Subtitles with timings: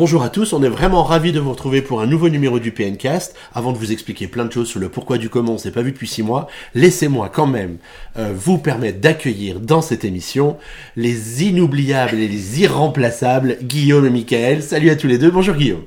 [0.00, 2.72] Bonjour à tous, on est vraiment ravis de vous retrouver pour un nouveau numéro du
[2.72, 3.36] PNcast.
[3.52, 5.82] Avant de vous expliquer plein de choses sur le pourquoi du comment on s'est pas
[5.82, 7.76] vu depuis six mois, laissez-moi quand même
[8.16, 10.56] euh, vous permettre d'accueillir dans cette émission
[10.96, 14.62] les inoubliables et les irremplaçables Guillaume et Michael.
[14.62, 15.82] Salut à tous les deux, bonjour Guillaume.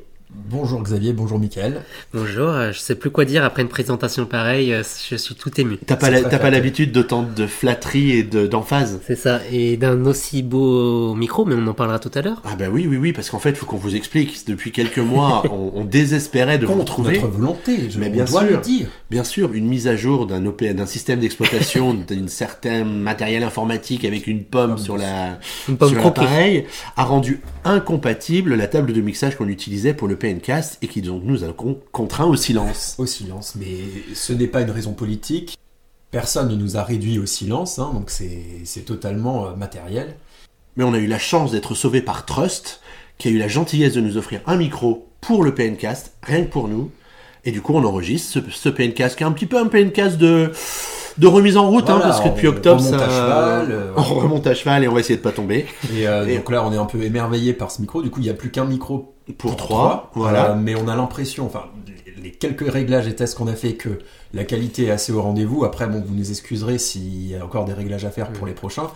[0.50, 1.82] Bonjour Xavier, bonjour Mickaël.
[2.14, 5.50] Bonjour, euh, je sais plus quoi dire après une présentation pareille, euh, je suis tout
[5.60, 5.78] ému.
[5.86, 9.00] T'as pas, la- t'as pas l'habitude d'autant de flatterie et de- d'emphase?
[9.08, 12.42] C'est ça, et d'un aussi beau micro, mais on en parlera tout à l'heure.
[12.44, 14.46] Ah bah oui, oui, oui, parce qu'en fait, il faut qu'on vous explique.
[14.46, 17.14] Depuis quelques mois, on, on désespérait de vous Contre retrouver.
[17.22, 18.50] notre volonté, je Mais on bien doit sûr.
[18.52, 18.88] le dire.
[19.10, 24.04] Bien sûr, une mise à jour d'un OP d'un système d'exploitation, d'un certain matériel informatique
[24.04, 26.66] avec une pomme sur la Une pomme sur l'appareil
[26.98, 31.24] a rendu incompatible la table de mixage qu'on utilisait pour le PNcast et qui donc
[31.24, 32.96] nous a con- contraint au silence.
[32.98, 33.78] Au silence, mais
[34.14, 35.58] ce n'est pas une raison politique.
[36.12, 40.16] Personne ne nous a réduit au silence, hein, donc c'est totalement euh, matériel.
[40.76, 42.82] Mais on a eu la chance d'être sauvé par Trust,
[43.18, 46.50] qui a eu la gentillesse de nous offrir un micro pour le PNcast, rien que
[46.50, 46.92] pour nous.
[47.46, 50.18] Et du coup, on enregistre ce, ce PNcast qui est un petit peu un PNcast
[50.18, 50.52] de
[51.18, 53.92] de remise en route, hein, parce que depuis on octobre, remonte ça, à cheval, euh,
[53.98, 55.66] on remonte à cheval et on va essayer de pas tomber.
[55.96, 58.02] Et, euh, Et- donc là, on est un peu émerveillé par ce micro.
[58.02, 60.52] Du coup, il n'y a plus qu'un micro Pour trois, voilà.
[60.52, 61.64] Euh, mais on a l'impression, enfin,
[62.22, 64.00] les quelques réglages et tests qu'on a fait, que
[64.34, 65.64] la qualité est assez au rendez-vous.
[65.66, 68.54] Après, bon, vous nous excuserez s'il y a encore des réglages à faire pour les
[68.54, 68.88] prochains.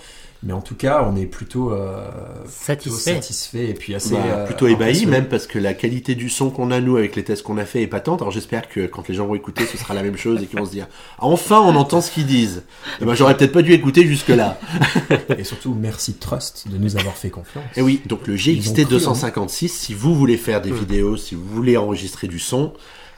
[0.44, 2.08] Mais en tout cas, on est plutôt, euh,
[2.44, 3.14] plutôt Satisfait.
[3.16, 6.50] satisfait et puis assez Bah, euh, plutôt ébahi même parce que la qualité du son
[6.52, 8.22] qu'on a nous avec les tests qu'on a fait est patente.
[8.22, 10.60] Alors j'espère que quand les gens vont écouter, ce sera la même chose et qu'ils
[10.60, 12.64] vont se dire enfin on entend ce qu'ils disent.
[13.02, 14.60] Et ben j'aurais peut-être pas dû écouter jusque là.
[15.38, 17.66] Et surtout, merci Trust de nous avoir fait confiance.
[17.76, 21.36] Et oui, donc le GXT cru en 256, si vous voulez faire des vidéos, si
[21.36, 22.74] vous voulez enregistrer du son,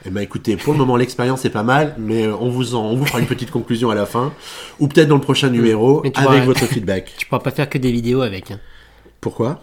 [0.06, 2.84] eh ben écoutez, pour le moment l'expérience est pas mal, mais euh, on vous en,
[2.86, 4.32] on vous fera une petite conclusion à la fin,
[4.78, 7.12] ou peut-être dans le prochain numéro Mais tu avec vois- votre feedback.
[7.18, 8.60] Tu pourras pas faire que des vidéos avec, hein,
[9.20, 9.62] Pourquoi?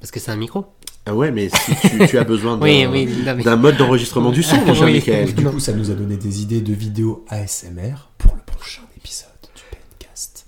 [0.00, 0.64] Parce que c'est un micro.
[1.06, 3.76] Ah ouais, mais si tu, tu as besoin d'un Oui, oui, non, mais- d'un mode
[3.76, 5.32] d'enregistrement du son, mon cher Oui.
[5.34, 9.28] Du coup, ça nous a donné des idées de vidéos ASMR pour le prochain épisode
[9.56, 9.62] du
[9.98, 10.46] Pencast.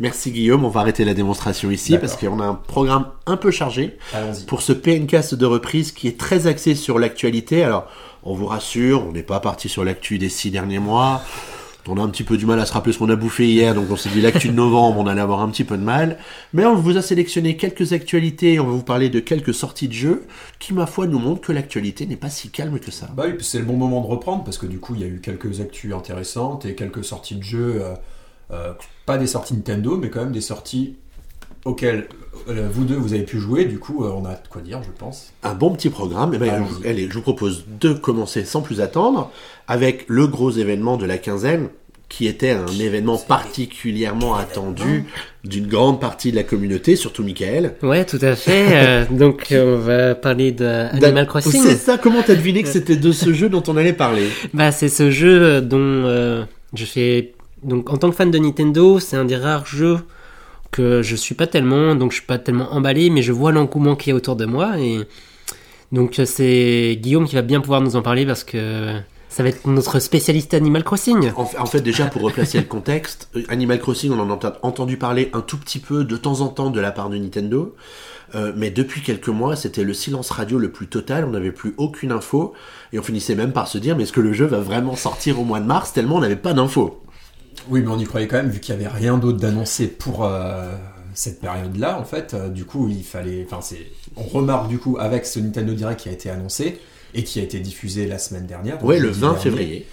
[0.00, 3.50] Merci Guillaume, on va arrêter la démonstration ici parce qu'on a un programme un peu
[3.50, 3.96] chargé
[4.48, 7.62] pour ce PNcast de reprise qui est très axé sur l'actualité.
[7.62, 7.86] Alors,
[8.24, 11.22] on vous rassure, on n'est pas parti sur l'actu des six derniers mois.
[11.88, 13.74] On a un petit peu du mal à se rappeler ce qu'on a bouffé hier,
[13.74, 16.16] donc on s'est dit l'actu de novembre, on allait avoir un petit peu de mal.
[16.52, 19.92] Mais on vous a sélectionné quelques actualités, on va vous parler de quelques sorties de
[19.92, 20.24] jeux
[20.60, 23.08] qui, ma foi, nous montrent que l'actualité n'est pas si calme que ça.
[23.16, 25.08] Bah oui, c'est le bon moment de reprendre parce que du coup, il y a
[25.08, 27.82] eu quelques actus intéressantes et quelques sorties de jeux.
[27.82, 27.94] euh,
[28.52, 28.74] euh,
[29.06, 30.96] pas des sorties Nintendo, mais quand même des sorties
[31.64, 32.06] auxquelles
[32.48, 33.64] euh, vous deux vous avez pu jouer.
[33.64, 35.32] Du coup, euh, on a de quoi dire, je pense.
[35.42, 36.32] un bon petit programme.
[36.34, 39.30] Eh ben, allez, je vous propose de commencer sans plus attendre
[39.68, 41.68] avec le gros événement de la quinzaine,
[42.08, 45.04] qui était un événement particulièrement attendu
[45.44, 47.74] d'une grande partie de la communauté, surtout Michael.
[47.82, 48.66] Ouais, tout à fait.
[48.72, 51.62] euh, donc, on va parler de Animal Crossing.
[51.62, 54.72] C'est ça, comment t'as deviné que c'était de ce jeu dont on allait parler Bah,
[54.72, 56.44] c'est ce jeu dont euh,
[56.74, 57.32] je fais.
[57.62, 59.98] Donc, en tant que fan de Nintendo, c'est un des rares jeux
[60.72, 63.94] que je suis pas tellement, donc je suis pas tellement emballé, mais je vois l'engouement
[63.94, 64.98] qui est autour de moi et
[65.92, 68.92] donc euh, c'est Guillaume qui va bien pouvoir nous en parler parce que
[69.28, 71.30] ça va être notre spécialiste Animal Crossing.
[71.36, 74.98] En, fait, déjà, pour replacer le contexte, euh, Animal Crossing, on en a ent- entendu
[74.98, 77.74] parler un tout petit peu de temps en temps de la part de Nintendo.
[78.34, 81.24] Euh, mais depuis quelques mois, c'était le silence radio le plus total.
[81.24, 82.52] On n'avait plus aucune info.
[82.92, 85.40] Et on finissait même par se dire, mais est-ce que le jeu va vraiment sortir
[85.40, 87.00] au mois de mars Tellement on n'avait pas d'infos.
[87.68, 90.24] Oui, mais on y croyait quand même, vu qu'il n'y avait rien d'autre d'annoncé pour
[90.24, 90.72] euh,
[91.14, 92.34] cette période-là, en fait.
[92.34, 93.44] euh, du coup, il fallait.
[93.46, 93.86] Enfin, c'est.
[94.16, 96.80] On remarque du coup avec ce Nintendo Direct qui a été annoncé
[97.14, 98.82] et qui a été diffusé la semaine dernière.
[98.84, 99.86] Ouais, le jeudi 20 dernier, février.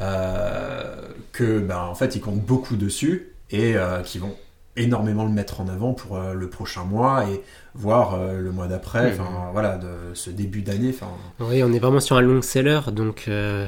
[0.00, 0.94] euh,
[1.32, 4.34] que ben en fait ils comptent beaucoup dessus et euh, qui vont
[4.76, 7.40] énormément le mettre en avant pour euh, le prochain mois et
[7.74, 10.94] voir euh, le mois d'après enfin voilà de ce début d'année
[11.40, 13.66] Oui, on est vraiment sur un long seller, donc euh,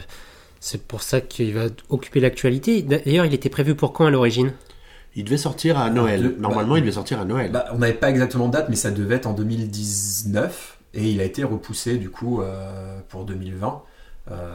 [0.61, 2.83] c'est pour ça qu'il va occuper l'actualité.
[2.83, 4.53] D'ailleurs, il était prévu pour quand à l'origine?
[5.17, 6.23] Il devait sortir à Noël.
[6.23, 7.51] deux- Normalement, bah, il devait sortir à Noël.
[7.51, 11.21] bah, on n'avait pas exactement de date mais ça devait être en 2019 et il
[11.21, 13.83] a été repoussé du coup euh, pour 2020
[14.31, 14.55] Euh,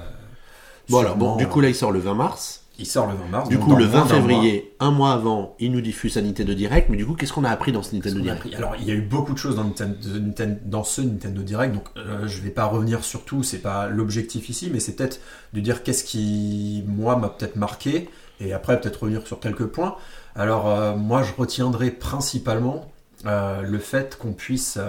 [0.90, 2.63] voilà, sûrement, bon, du coup, là, il sort le 20 mars.
[2.80, 4.28] Il sort le 20 mars Du coup, le moins 20 d'un mois.
[4.30, 6.90] février, un mois avant, il nous diffuse un Nintendo Direct.
[6.90, 8.96] Mais du coup, qu'est-ce qu'on a appris dans ce Nintendo Direct Alors, il y a
[8.96, 12.66] eu beaucoup de choses dans, Nintendo- dans ce Nintendo Direct, donc euh, je vais pas
[12.66, 15.20] revenir sur tout, c'est pas l'objectif ici, mais c'est peut-être
[15.54, 18.10] de dire qu'est-ce qui, moi, m'a peut-être marqué,
[18.40, 19.96] et après peut-être revenir sur quelques points.
[20.36, 22.92] Alors, euh, moi, je retiendrai principalement
[23.28, 24.80] euh, le fait qu'on puisse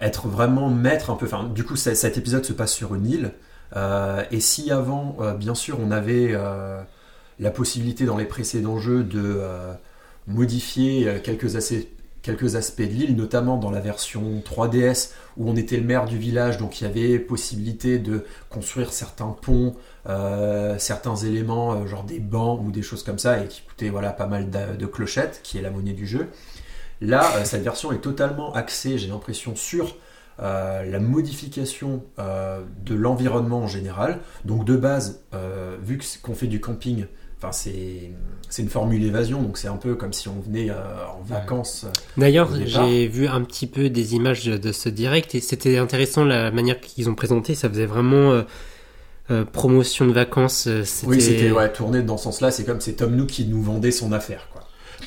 [0.00, 1.26] être vraiment maître un peu.
[1.26, 3.32] Enfin, du coup, cet épisode se passe sur une île.
[3.76, 6.80] Euh, et si avant, euh, bien sûr, on avait euh,
[7.38, 9.40] la possibilité dans les précédents jeux de
[10.26, 11.48] modifier quelques,
[12.22, 16.16] quelques aspects de l'île, notamment dans la version 3DS où on était le maire du
[16.16, 19.74] village, donc il y avait possibilité de construire certains ponts,
[20.78, 24.26] certains éléments, genre des bancs ou des choses comme ça, et qui coûtaient voilà, pas
[24.26, 26.28] mal de, clochettes, qui est la monnaie du jeu.
[27.00, 29.96] Là, cette version est totalement axée, j'ai l'impression, sur
[30.40, 34.20] euh, la modification euh, de l'environnement en général.
[34.44, 37.06] Donc de base, euh, vu qu'on fait du camping,
[37.38, 38.10] enfin c'est
[38.58, 41.86] une formule évasion, donc c'est un peu comme si on venait en vacances.
[42.16, 46.50] D'ailleurs, j'ai vu un petit peu des images de ce direct et c'était intéressant la
[46.50, 47.54] manière qu'ils ont présenté.
[47.54, 48.42] Ça faisait vraiment
[49.52, 50.68] promotion de vacances.
[51.06, 52.50] Oui, c'était ouais, tourné dans ce sens-là.
[52.50, 54.48] C'est comme c'est Tom Nook qui nous vendait son affaire.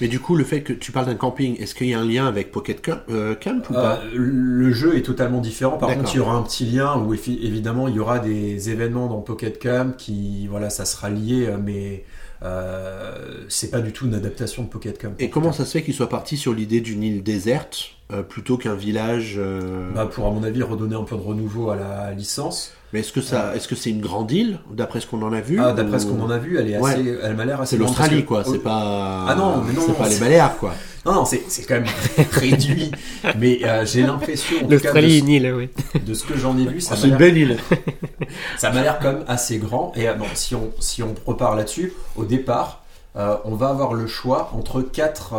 [0.01, 2.05] Mais du coup, le fait que tu parles d'un camping, est-ce qu'il y a un
[2.05, 4.01] lien avec Pocket Camp, euh, Camp ou pas?
[4.03, 5.77] Euh, le jeu est totalement différent.
[5.77, 9.07] Par contre, il y aura un petit lien où évidemment il y aura des événements
[9.07, 12.03] dans Pocket Camp qui, voilà, ça sera lié, euh, mais
[12.43, 15.13] euh, c'est pas du tout une adaptation de Pocket Camp.
[15.19, 17.96] Et comment ça se fait qu'il soit parti sur l'idée d'une île déserte?
[18.13, 21.69] Euh, plutôt qu'un village euh, Bah, pour à mon avis redonner un peu de renouveau
[21.69, 22.71] à la licence.
[22.93, 25.41] Mais est-ce que ça, est-ce que c'est une grande île d'après ce qu'on en a
[25.41, 26.91] vu Ah, d'après ou- ce qu'on en a vu, elle est Ouais.
[26.93, 27.75] assez, elle m'a l'air assez.
[27.75, 29.25] C'est l'Australie quoi, c'est pas.
[29.27, 30.73] Ah non, mais non, c'est pas les Baléares quoi.
[31.05, 31.85] Non, non, c'est c'est quand même
[32.31, 32.91] réduit.
[33.37, 35.69] Mais euh, j'ai l'impression, L'Australie est une île, oui.
[36.01, 37.57] de ce que j'en ai vu, ça Ah, m'a c'est une belle île.
[38.57, 39.91] Ça m'a l'air quand même assez grand.
[39.95, 42.83] Et euh, bon, si on, si on repart là-dessus, au départ,
[43.15, 45.33] euh, on va avoir le choix entre quatre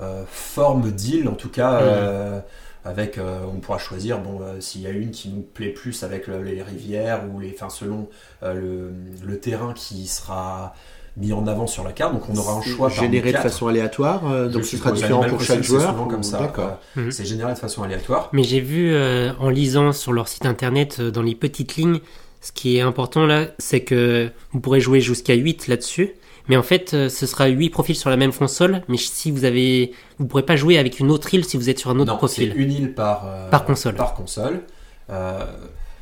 [0.00, 1.80] euh, formes d'îles, en tout cas.
[1.80, 2.40] euh,
[2.84, 6.04] avec, euh, on pourra choisir, bon, euh, s'il y a une qui nous plaît plus
[6.04, 8.08] avec le- les rivières ou les, enfin, selon
[8.44, 8.92] euh, le,
[9.26, 10.72] le terrain qui sera
[11.16, 12.12] mis en avant sur la carte.
[12.12, 15.40] Donc, on aura un choix généré de façon aléatoire, euh, donc ce sera différent pour
[15.42, 16.00] chaque c'est joueur.
[16.00, 16.38] ou- comme ça.
[16.38, 16.78] D'accord.
[16.96, 17.10] Euh, Mhm.
[17.10, 18.28] C'est généré de façon aléatoire.
[18.32, 21.98] Mais j'ai vu euh, en lisant sur leur site internet, euh, dans les petites lignes,
[22.40, 26.12] ce qui est important là, c'est que vous pourrez jouer jusqu'à 8 là-dessus.
[26.48, 28.82] Mais en fait, euh, ce sera 8 profils sur la même console.
[28.88, 29.92] Mais si vous avez.
[30.18, 32.18] Vous pourrez pas jouer avec une autre île si vous êtes sur un autre non,
[32.18, 32.52] profil.
[32.54, 33.94] c'est une île par, euh, Par console.
[33.94, 34.62] Par console.
[35.10, 35.44] Euh,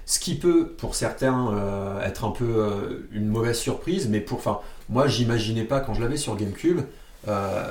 [0.06, 4.60] ce qui peut, pour certains, euh, être un peu une mauvaise surprise, mais pour, enfin,
[4.90, 6.80] moi, j'imaginais pas quand je l'avais sur GameCube,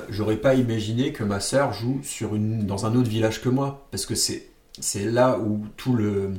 [0.09, 3.85] j'aurais pas imaginé que ma sœur joue sur une, dans un autre village que moi,
[3.91, 4.47] parce que c'est,
[4.79, 6.31] c'est là où tout le,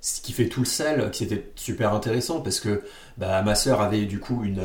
[0.00, 2.82] ce qui fait tout le sel, qui était super intéressant, parce que
[3.18, 4.62] bah, ma sœur avait du coup une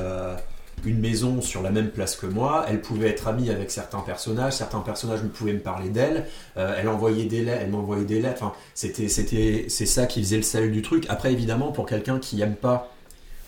[0.86, 4.54] une maison sur la même place que moi, elle pouvait être amie avec certains personnages,
[4.54, 6.25] certains personnages me pouvaient me parler d'elle,
[6.57, 10.22] euh, elle envoyait des lettres, elle m'envoyait des lettres, enfin, c'était, c'était, c'est ça qui
[10.22, 11.06] faisait le sel du truc.
[11.10, 12.92] Après, évidemment, pour quelqu'un qui aime pas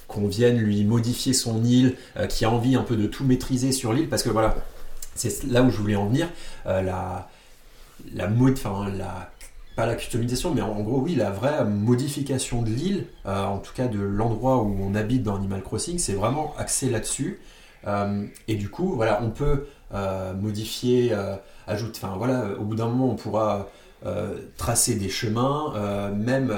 [0.08, 3.72] qu'on vienne lui modifier son île, euh, qui a envie un peu de tout maîtriser
[3.72, 4.56] sur l'île, parce que voilà,
[5.16, 6.28] c'est là où je voulais en venir,
[6.68, 7.30] euh, la,
[8.14, 9.33] la mode, enfin, la,
[9.76, 13.74] pas la customisation, mais en, gros, oui, la vraie modification de l'île, euh, en tout
[13.74, 17.40] cas de l'endroit où on habite dans Animal Crossing, c'est vraiment axé là-dessus.
[17.88, 21.14] Euh, et du coup, voilà, on peut euh, modifier,
[21.68, 23.70] ajouter, enfin voilà, au bout d'un moment, on pourra
[24.58, 26.54] tracer des chemins, même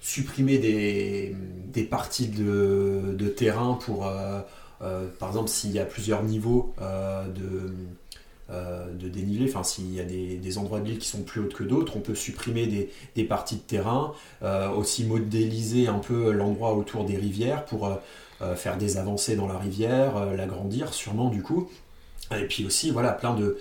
[0.00, 4.10] supprimer des, parties de, terrain pour,
[5.18, 7.74] par exemple, s'il y a plusieurs niveaux de,
[8.52, 11.48] euh, de dénivelé, enfin s'il y a des, endroits de l'île qui sont plus hauts
[11.48, 12.66] que d'autres, on peut supprimer
[13.14, 14.12] des, parties de terrain,
[14.42, 17.86] euh, aussi modéliser un peu l'endroit autour des rivières pour
[18.42, 21.70] euh, faire des avancées dans la rivière, l'agrandir sûrement du coup.
[22.36, 23.58] Et puis aussi, voilà, plein de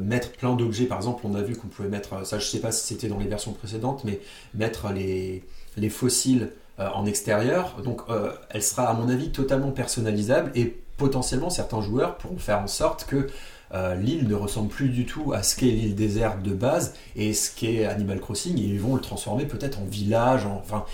[0.00, 0.86] mettre plein d'objets.
[0.86, 3.18] Par exemple, on a vu qu'on pouvait mettre, ça je sais pas si c'était dans
[3.18, 4.20] les versions précédentes, mais
[4.54, 5.42] mettre les,
[5.76, 7.76] les fossiles en extérieur.
[7.82, 8.02] Donc,
[8.50, 13.06] elle sera à mon avis totalement personnalisable et potentiellement certains joueurs pourront faire en sorte
[13.06, 13.28] que
[13.74, 17.32] euh, l'île ne ressemble plus du tout à ce qu'est l'île déserte de base et
[17.32, 20.44] ce qu'est Animal Crossing et ils vont le transformer peut-être en village.
[20.44, 20.84] en- enfin,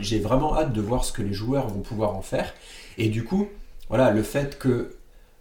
[0.00, 2.52] j'ai vraiment hâte de voir ce que les joueurs vont pouvoir en faire.
[2.96, 3.46] Et du coup,
[3.88, 4.90] voilà, le fait que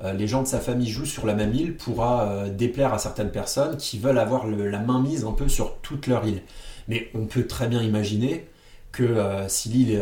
[0.04, 3.00] euh, les gens de sa famille jouent sur la même île pourra euh, déplaire à
[3.00, 6.42] certaines personnes qui veulent avoir la main mise un peu sur toute leur île.
[6.88, 8.46] Mais on peut très bien imaginer
[8.92, 9.18] que
[9.48, 10.00] si l'île,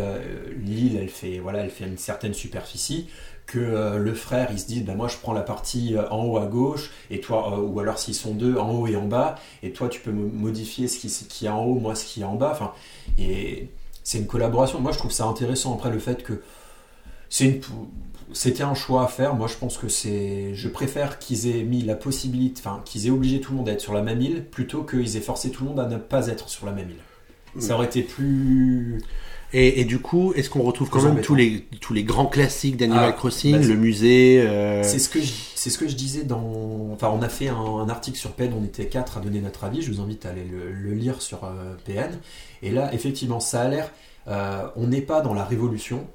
[0.98, 1.10] elle
[1.56, 3.08] elle fait une certaine superficie,
[3.46, 6.26] que euh, le frère il se dit bah, moi je prends la partie euh, en
[6.26, 9.06] haut à gauche et toi euh, ou alors s'ils sont deux en haut et en
[9.06, 11.94] bas et toi tu peux mo- modifier ce qui, ce qui est en haut moi
[11.96, 12.72] ce qui est en bas enfin
[13.20, 13.70] et
[14.04, 14.80] c'est une collaboration.
[14.80, 16.42] Moi je trouve ça intéressant après le fait que
[17.30, 17.62] c'est une
[18.34, 19.36] c'était un choix à faire.
[19.36, 23.12] Moi je pense que c'est je préfère qu'ils aient mis la possibilité enfin qu'ils aient
[23.12, 25.64] obligé tout le monde à être sur la même île plutôt qu'ils aient forcé tout
[25.64, 27.02] le monde à ne pas être sur la même île
[27.60, 29.00] ça aurait été plus
[29.54, 32.78] Et, et du coup, est-ce qu'on retrouve quand même tous les, tous les grands classiques
[32.78, 35.96] d'Animal Ah, Crossing, bah, le musée euh, C'est ce que je, c'est ce que je
[35.96, 36.90] disais dans.
[36.94, 39.64] Enfin, on a fait un, un article sur PN, on était quatre à donner notre
[39.64, 39.82] avis.
[39.82, 42.18] Je vous invite à aller le, le lire sur euh, PN.
[42.64, 43.92] Et là, effectivement, ça a l'air.
[44.28, 46.08] euh, on n'est pas dans la révolution,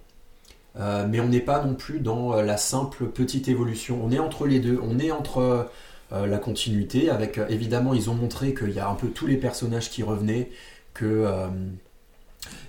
[1.08, 4.00] mais on n'est pas non plus dans la simple petite évolution.
[4.04, 4.80] On est entre les deux.
[4.82, 5.68] On est entre
[6.12, 7.10] la continuité.
[7.10, 10.50] Avec évidemment, ils ont montré qu'il y a un peu tous les personnages qui revenaient,
[11.04, 11.48] euh,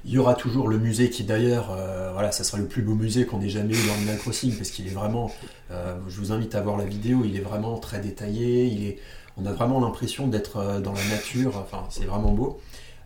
[0.05, 2.95] il y aura toujours le musée qui d'ailleurs, euh, voilà, ça sera le plus beau
[2.95, 5.31] musée qu'on ait jamais eu dans Animal Crossing parce qu'il est vraiment.
[5.71, 7.23] euh, je vous invite à voir la vidéo.
[7.25, 8.65] Il est vraiment très détaillé.
[8.65, 8.99] Il est,
[9.37, 11.57] on a vraiment l'impression d'être dans la nature.
[11.57, 12.59] Enfin, c'est vraiment beau.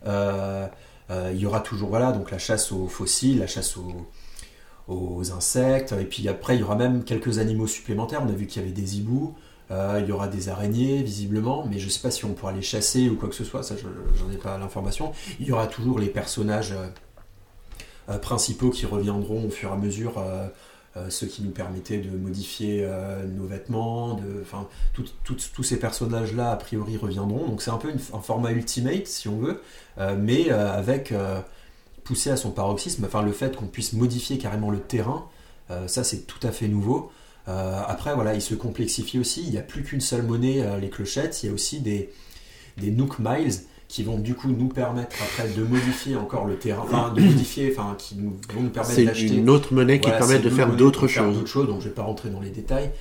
[0.07, 3.77] Il y aura toujours voilà donc la chasse aux fossiles, la chasse
[4.87, 8.21] aux insectes, et puis après il y aura même quelques animaux supplémentaires.
[8.23, 9.35] On a vu qu'il y avait des hiboux,
[9.71, 12.61] euh, il y aura des araignées visiblement, mais je sais pas si on pourra les
[12.61, 13.63] chasser ou quoi que ce soit.
[13.63, 15.11] Ça, je- j'en ai pas l'information.
[15.39, 16.87] Il y aura toujours les personnages euh,
[18.09, 20.13] euh, principaux qui reviendront au fur et à mesure.
[20.19, 20.47] euh,
[21.09, 22.87] ceux qui nous permettaient de modifier
[23.35, 24.65] nos vêtements, enfin,
[25.25, 27.45] tous ces personnages-là, a priori, reviendront.
[27.49, 29.61] Donc c'est un peu un format ultimate, si on veut,
[30.17, 31.13] mais avec
[32.05, 35.25] poussé à son paroxysme, enfin le fait qu'on puisse modifier carrément le terrain,
[35.87, 37.11] ça c'est tout à fait nouveau.
[37.47, 40.79] Euh, après voilà, il se complexifie aussi, il n'y a plus qu'une seule monnaie, euh,
[40.79, 42.09] les clochettes, il y a aussi des,
[42.77, 43.53] des Nook Miles
[43.87, 47.71] qui vont du coup nous permettre après de modifier encore le terrain, enfin de modifier,
[47.71, 50.41] enfin qui nous, vont nous permettre C'est d'acheter une autre monnaie qui voilà, permet c'est
[50.41, 51.35] de faire d'autres choses.
[51.35, 52.91] d'autres choses, donc je vais pas rentrer dans les détails.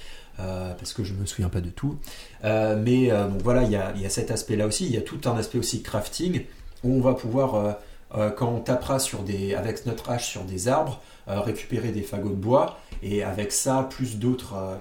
[0.41, 1.97] euh, parce que je me souviens pas de tout.
[2.45, 4.85] Euh, mais euh, bon, voilà, il y y a cet aspect-là aussi.
[4.87, 6.43] Il y a tout un aspect aussi crafting
[6.83, 7.79] où on va pouvoir,
[8.15, 12.03] euh, quand on tapera sur des, avec notre hache sur des arbres, euh, récupérer des
[12.03, 14.77] fagots de bois et avec ça, plus d'autres euh,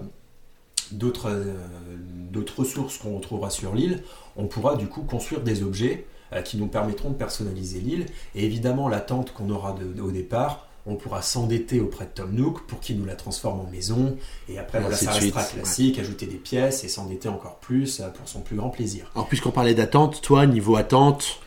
[2.32, 4.04] d'autres ressources qu'on retrouvera sur l'île,
[4.36, 6.06] on pourra du coup construire des objets
[6.46, 8.06] qui nous permettront de personnaliser l'île.
[8.36, 12.32] Et évidemment, la tente qu'on aura de- au départ, on pourra s'endetter auprès de Tom
[12.34, 14.18] Nook pour qu'il nous la transforme en maison.
[14.50, 18.42] Et après, voilà, ça restera classique, ajouter des pièces et s'endetter encore plus pour son
[18.42, 19.10] plus grand plaisir.
[19.16, 21.40] Alors, puisqu'on parlait d'attente, toi, niveau attente,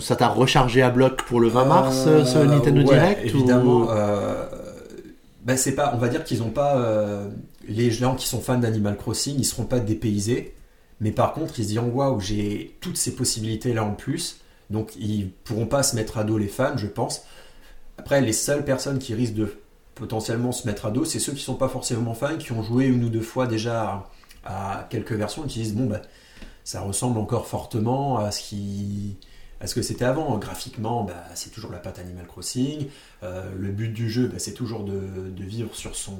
[0.00, 3.80] ça t'a rechargé à bloc pour le 20 mars, Euh, ce Nintendo ouais, Direct Évidemment,
[3.82, 4.46] ou- euh,
[5.44, 6.76] ben, c'est pas, on va dire qu'ils ont pas.
[6.78, 7.28] euh,
[7.68, 10.54] les gens qui sont fans d'Animal Crossing, ils seront pas dépaysés.
[11.00, 14.38] Mais par contre, ils se diront waouh, j'ai toutes ces possibilités-là en plus.
[14.70, 17.22] Donc, ils pourront pas se mettre à dos les fans, je pense.
[17.98, 19.54] Après, les seules personnes qui risquent de
[19.94, 22.86] potentiellement se mettre à dos, c'est ceux qui sont pas forcément fans, qui ont joué
[22.86, 23.82] une ou deux fois déjà
[24.44, 26.00] à, à quelques versions et qui disent bon, bah,
[26.68, 29.16] ça ressemble encore fortement à ce qui
[29.58, 30.36] à ce que c'était avant.
[30.36, 32.88] Graphiquement, bah, c'est toujours la patte Animal Crossing.
[33.22, 36.18] Euh, le but du jeu, bah, c'est toujours de, vivre sur son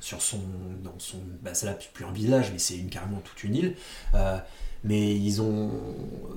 [0.00, 0.40] sur son
[0.82, 3.74] dans son bah, c'est là plus un village mais c'est une, carrément toute une île
[4.14, 4.36] Euh,
[4.84, 5.70] mais ils ont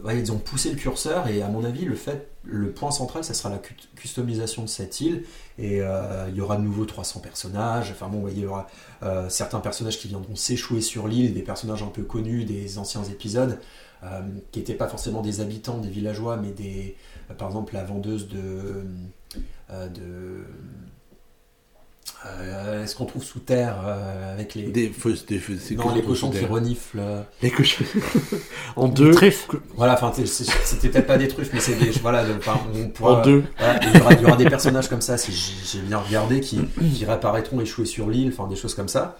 [0.03, 3.23] ouais, ils ont poussé le curseur et à mon avis le fait le point central
[3.25, 5.23] ça sera la cu- customisation de cette île.
[5.59, 7.91] Et euh, il y aura de nouveau 300 personnages.
[7.91, 8.67] Enfin bon il y aura
[9.03, 13.03] euh, certains personnages qui viendront s'échouer sur l'île des personnages un peu connus des anciens
[13.03, 13.59] épisodes
[14.03, 16.95] euh, qui n'étaient pas forcément des habitants des villageois mais des
[17.37, 18.85] par exemple la vendeuse de
[19.69, 20.45] de
[22.41, 25.93] euh, est-ce qu'on trouve sous terre euh, avec les Des fausses, des fausses- non, quoi
[25.93, 26.99] les cochons qui reniflent.
[26.99, 27.83] euh, Les cochons.
[28.75, 29.11] en deux.
[29.11, 29.47] truffes.
[29.75, 31.91] Voilà, enfin, c'était peut-être pas des truffes, mais c'est des.
[32.01, 33.43] Voilà, de- enfin, on pourra- En deux.
[33.57, 36.39] voilà, il, y aura, il y aura des personnages comme ça, si j'ai bien regardé,
[36.41, 36.59] qui,
[36.93, 39.17] qui réapparaîtront échoués sur l'île, enfin, des choses comme ça.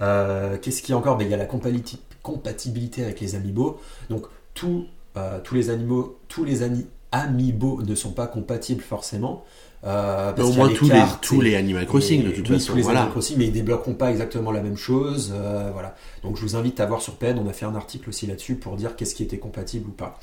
[0.00, 1.16] Euh, Qu'est-ce qu'il y a encore?
[1.16, 3.80] Ben, Il y a la compati- compatibilité avec les amiibo.
[4.10, 4.86] Donc, tout,
[5.16, 9.44] euh, tous les animaux, tous les ani- amiibo ne sont pas compatibles forcément.
[9.84, 12.54] Euh, parce au moins les tous les, tous et- les Animal Crossing, de toute oui,
[12.56, 12.72] façon.
[12.72, 12.98] tous les Voilà.
[13.00, 15.32] Animal Crossing, mais ils débloqueront pas exactement la même chose.
[15.34, 15.94] euh, voilà.
[16.24, 18.56] Donc je vous invite à voir sur PN, on a fait un article aussi là-dessus
[18.56, 20.18] pour dire qu'est-ce qui était compatible ou pas.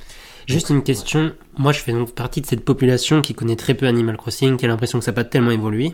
[0.45, 1.31] Juste une question.
[1.57, 4.65] Moi, je fais donc partie de cette population qui connaît très peu Animal Crossing, qui
[4.65, 5.93] a l'impression que ça n'a pas tellement évolué.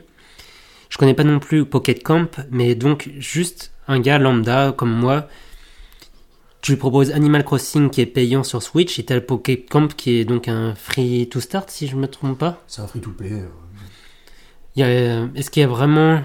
[0.90, 5.28] Je connais pas non plus Pocket Camp, mais donc juste un gars lambda comme moi,
[6.62, 9.94] tu lui proposes Animal Crossing qui est payant sur Switch et t'as le Pocket Camp
[9.96, 12.62] qui est donc un free to start si je me trompe pas.
[12.68, 13.32] C'est un free-to-play.
[13.32, 13.48] euh.
[14.76, 16.22] Il y a- Est-ce qu'il y a vraiment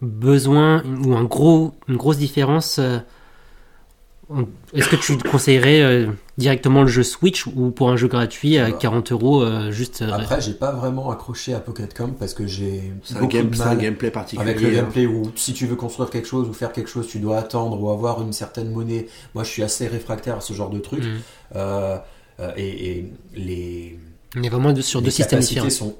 [0.00, 2.98] besoin ou un gros, une grosse différence euh,
[4.72, 6.06] Est-ce que tu conseillerais euh,
[6.38, 8.76] directement le jeu Switch ou pour un jeu gratuit à Bah.
[8.80, 12.46] 40 euros euh, juste euh, Après, j'ai pas vraiment accroché à Pocket Camp parce que
[12.46, 14.48] j'ai C'est un, beaucoup game- de c'est un mal gameplay particulier.
[14.50, 14.72] avec le hein.
[14.82, 17.78] gameplay où si tu veux construire quelque chose ou faire quelque chose, tu dois attendre
[17.82, 19.06] ou avoir une certaine monnaie.
[19.34, 21.04] Moi, je suis assez réfractaire à ce genre de truc.
[21.04, 21.18] Mhm.
[21.56, 21.98] Euh,
[22.56, 23.98] et, et les
[24.36, 25.68] On est vraiment de- sur les deux systèmes différents.
[25.68, 25.96] sont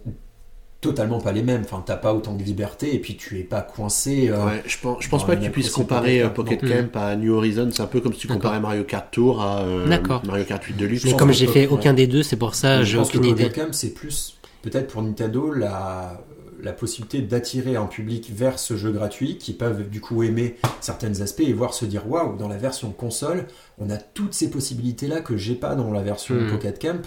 [0.82, 1.62] totalement pas les mêmes.
[1.64, 4.28] Enfin, t'as pas autant de liberté et puis tu es pas coincé.
[4.28, 7.16] euh, Ouais, je pense, je pense pas que tu puisses comparer euh, Pocket Camp, à
[7.16, 7.70] New Horizons.
[7.72, 9.86] C'est un peu comme si tu comparais Mario Kart Tour à euh.
[10.26, 11.04] Mario Kart 8 Deluxe.
[11.04, 11.72] Mais pense comme que j'ai fait ouais.
[11.72, 13.44] aucun des deux, c'est pour ça Mais j'ai je pense que aucune idée.
[13.44, 16.20] Pocket Camp, c'est plus peut-être pour Nintendo la,
[16.60, 21.20] la possibilité d'attirer un public vers ce jeu gratuit qui peuvent du coup aimer certains
[21.20, 23.46] aspects et voir se dire waouh, dans la version console,
[23.78, 26.50] on a toutes ces possibilités-là que j'ai pas dans la version Hmm.
[26.50, 27.02] Pocket Camp.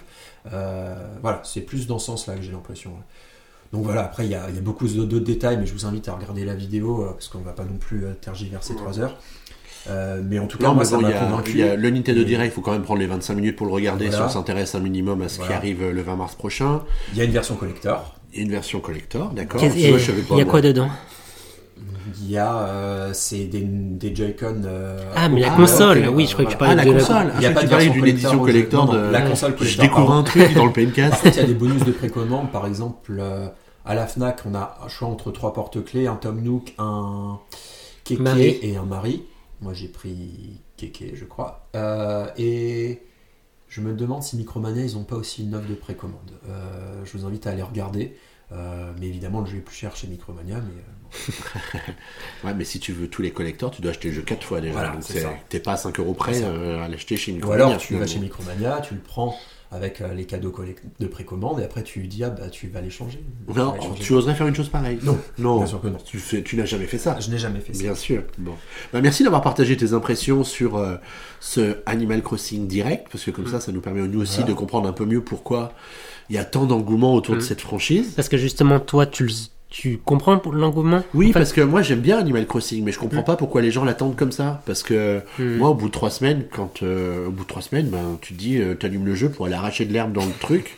[0.54, 2.92] Euh, voilà, c'est plus dans ce sens-là que j'ai l'impression.
[3.76, 5.86] Donc voilà, après il y a, il y a beaucoup d'autres détails, mais je vous
[5.86, 8.80] invite à regarder la vidéo euh, parce qu'on va pas non plus euh, tergiverser Ouais.
[8.80, 9.18] trois heures.
[9.90, 11.52] Euh, mais en tout cas, Non, moi, ça bon, il m'a y, a- convaincu.
[11.52, 13.56] il y a le Nintendo Et- Direct, il faut quand même prendre les 25 minutes
[13.58, 14.30] pour le regarder Voilà.
[14.30, 16.82] si on s'intéresse un minimum à ce qui arrive euh, le 20 mars prochain.
[17.12, 18.16] Il y a une version collector.
[18.34, 19.60] Et une version collector, d'accord.
[19.62, 20.90] Vois, je savais pas, Il y a quoi dedans
[22.22, 24.62] Il y a euh, c'est des, des Joy-Con.
[24.66, 26.92] euh, Ah, mais la Ah, console, oui, je crois que tu Ah, parlais la de
[26.92, 27.32] la console.
[27.38, 29.12] Il y a Ah, pas d'une collector édition collector non, non, de.
[29.12, 30.20] la console Je collector, découvre pardon.
[30.20, 31.22] un truc dans le PNcast.
[31.24, 32.52] contre, il y a des bonus de précommande.
[32.52, 33.48] Par exemple, euh,
[33.86, 37.40] à la Fnac, on a un choix entre trois porte-clés un Tom Nook, un
[38.04, 38.60] Keke Marie.
[38.62, 39.24] et un Marie.
[39.62, 41.68] Moi, j'ai pris Keke, je crois.
[41.76, 43.02] Euh, et
[43.68, 46.32] je me demande si Micromania, ils n'ont pas aussi une offre de précommande.
[46.50, 48.16] Euh, je vous invite à aller regarder.
[48.52, 50.58] Euh, mais évidemment, le jeu est plus cher chez Micromania.
[50.58, 51.92] Mais euh,
[52.44, 54.62] Ouais, mais si tu veux tous les collectors, tu dois acheter le jeu 4 fois
[54.62, 54.74] déjà.
[54.74, 55.04] Voilà, Donc
[55.50, 57.66] t'es pas à 5 euros près euh, à l'acheter chez Ou Micromania.
[57.68, 59.36] alors tu vas chez Micromania, tu le prends
[59.76, 60.54] avec euh, les cadeaux
[61.00, 63.20] de précommande et après tu lui dis ah bah tu vas les changer.
[63.48, 64.02] Tu Non, vas les changer.
[64.04, 65.58] tu oserais faire une chose pareille Non, non.
[65.58, 65.98] bien sûr que non.
[66.04, 67.18] Tu, fais, tu n'as jamais fait ça.
[67.20, 67.84] Je n'ai jamais fait ça.
[67.84, 68.24] Bien sûr.
[68.38, 68.54] Bon.
[68.94, 70.96] Bah, merci d'avoir partagé tes impressions sur euh,
[71.40, 74.50] ce Animal Crossing direct, parce que comme ça, ça nous permet nous aussi Voilà.
[74.54, 75.74] de comprendre un peu mieux pourquoi
[76.30, 77.44] il y a tant d'engouement autour de Mm.
[77.44, 78.14] cette franchise.
[78.16, 79.34] Parce que justement, toi, tu, le-
[79.78, 81.04] tu comprends pour l'engouement?
[81.14, 83.26] Oui, En fait, parce que moi j'aime bien Animal Crossing, mais je comprends Mm.
[83.26, 84.62] pas pourquoi les gens l'attendent comme ça.
[84.66, 85.58] Parce que Hmm.
[85.58, 88.34] moi, au bout de trois semaines, quand euh, au bout de trois semaines, ben tu
[88.34, 90.78] te dis, euh, t'allumes le jeu pour aller arracher de l'herbe dans le truc.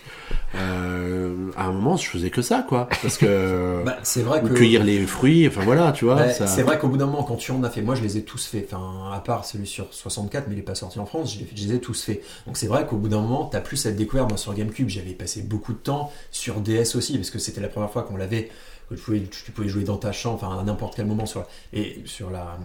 [0.55, 2.87] Euh, à un moment, je faisais que ça, quoi.
[3.01, 6.15] Parce que Bah, c'est vrai que cueillir les fruits, enfin voilà, tu vois.
[6.15, 6.47] Bah, ça...
[6.47, 8.23] c'est vrai qu'au bout d'un moment quand tu en as fait, moi je les ai
[8.23, 8.67] tous fait.
[8.71, 11.47] Enfin à part celui sur 64, mais il est pas sorti en France, je les,
[11.53, 12.21] je les ai tous fait.
[12.45, 14.27] Donc c'est vrai qu'au bout d'un moment t'as plus à le découvrir.
[14.27, 17.69] Moi sur GameCube j'avais passé beaucoup de temps sur DS aussi parce que c'était la
[17.69, 18.49] première fois qu'on l'avait.
[18.89, 21.41] Que tu pouvais, tu pouvais jouer dans ta chambre, enfin à n'importe quel moment sur
[21.41, 22.57] la, et sur la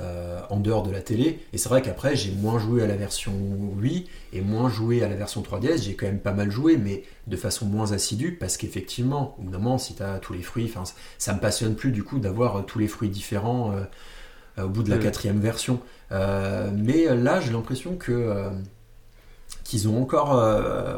[0.00, 1.40] euh, en dehors de la télé.
[1.52, 3.32] Et c'est vrai qu'après, j'ai moins joué à la version
[3.80, 5.82] Wii et moins joué à la version 3DS.
[5.82, 9.50] J'ai quand même pas mal joué, mais de façon moins assidue, parce qu'effectivement, au bout
[9.50, 10.72] d'un moment, si tu as tous les fruits,
[11.18, 13.72] ça me passionne plus du coup d'avoir euh, tous les fruits différents
[14.58, 15.80] euh, au bout de la quatrième version.
[16.12, 18.50] Euh, mais là, j'ai l'impression que
[19.62, 20.34] qu'ils ont encore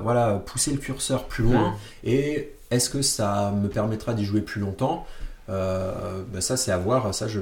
[0.02, 1.74] voilà, poussé le curseur plus loin.
[2.04, 5.06] Et est-ce que ça me permettra d'y jouer plus longtemps?
[5.48, 7.14] Bah Ça, c'est à voir.
[7.14, 7.40] Ça, je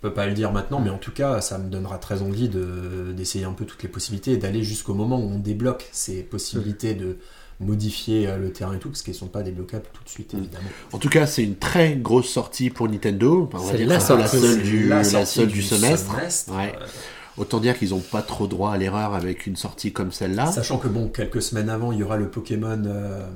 [0.00, 3.12] peux pas le dire maintenant, mais en tout cas, ça me donnera très envie de-
[3.16, 6.94] d'essayer un peu toutes les possibilités et d'aller jusqu'au moment où on débloque ces possibilités
[6.94, 7.18] de
[7.60, 10.38] modifier euh, le terrain et tout, parce qu'elles sont pas débloquables tout de suite, Mm.
[10.38, 10.68] évidemment.
[10.92, 13.42] En tout cas, c'est une très grosse sortie pour Nintendo.
[13.52, 16.14] Enfin, on va C'est dire la seule C'est du, la seule du semestre.
[16.48, 16.72] Ouais.
[16.80, 16.86] Euh,
[17.40, 20.52] Autant dire qu'ils n'ont pas trop droit à l'erreur avec une sortie comme celle-là.
[20.52, 23.26] Sachant que bon, quelques semaines avant, il y aura le Pokémon euh,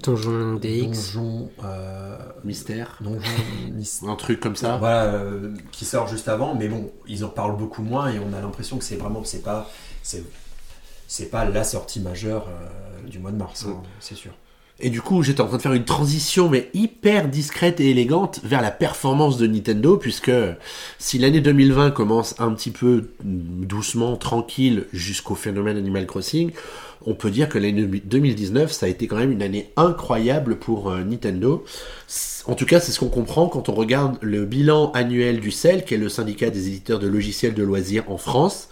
[0.00, 1.14] Donjon DX.
[1.14, 2.98] Donjon, euh, Mystère.
[3.00, 3.20] Donjon
[4.08, 4.76] Un truc comme ça.
[4.76, 8.32] Voilà, euh, qui sort juste avant, mais bon, ils en parlent beaucoup moins et on
[8.32, 9.68] a l'impression que c'est vraiment, c'est pas,
[10.04, 10.22] c'est,
[11.08, 14.32] c'est pas la sortie majeure euh, du mois de mars, hein, c'est sûr.
[14.84, 18.40] Et du coup, j'étais en train de faire une transition, mais hyper discrète et élégante,
[18.42, 20.32] vers la performance de Nintendo, puisque
[20.98, 26.50] si l'année 2020 commence un petit peu doucement, tranquille, jusqu'au phénomène Animal Crossing,
[27.06, 30.90] on peut dire que l'année 2019, ça a été quand même une année incroyable pour
[30.90, 31.64] euh, Nintendo.
[32.46, 35.84] En tout cas, c'est ce qu'on comprend quand on regarde le bilan annuel du CEL,
[35.84, 38.68] qui est le syndicat des éditeurs de logiciels de loisirs en France,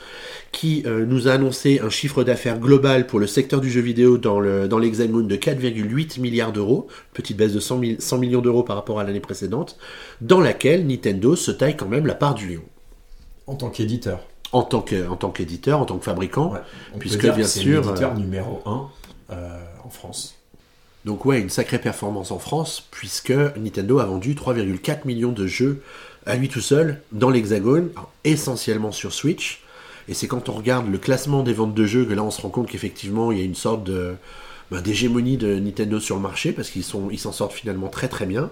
[0.53, 4.19] qui euh, nous a annoncé un chiffre d'affaires global pour le secteur du jeu vidéo
[4.19, 8.77] dans l'Hexagone de 4,8 milliards d'euros, petite baisse de 100, mi- 100 millions d'euros par
[8.77, 9.77] rapport à l'année précédente,
[10.21, 12.63] dans laquelle Nintendo se taille quand même la part du lion.
[13.47, 14.21] En tant qu'éditeur,
[14.53, 16.53] En tant que- en tant qu'éditeur, en tant que fabricant.
[16.53, 16.61] ouais,
[16.99, 18.89] Puisque, bien sûr, l'éditeur euh, numéro 1
[19.85, 20.35] en France.
[21.05, 25.83] Donc ouais, une sacrée performance en France, puisque Nintendo a vendu 3,4 millions de jeux
[26.27, 27.89] à lui tout seul dans l'Hexagone,
[28.25, 29.63] essentiellement sur Switch.
[30.09, 32.43] Et c'est quand on regarde le classement des ventes de jeux que là on se
[32.43, 34.15] rend compte qu'effectivement il y a une sorte de
[34.71, 38.09] ben, d'hégémonie de Nintendo sur le marché parce qu'ils sont ils s'en sortent finalement très
[38.09, 38.51] très bien.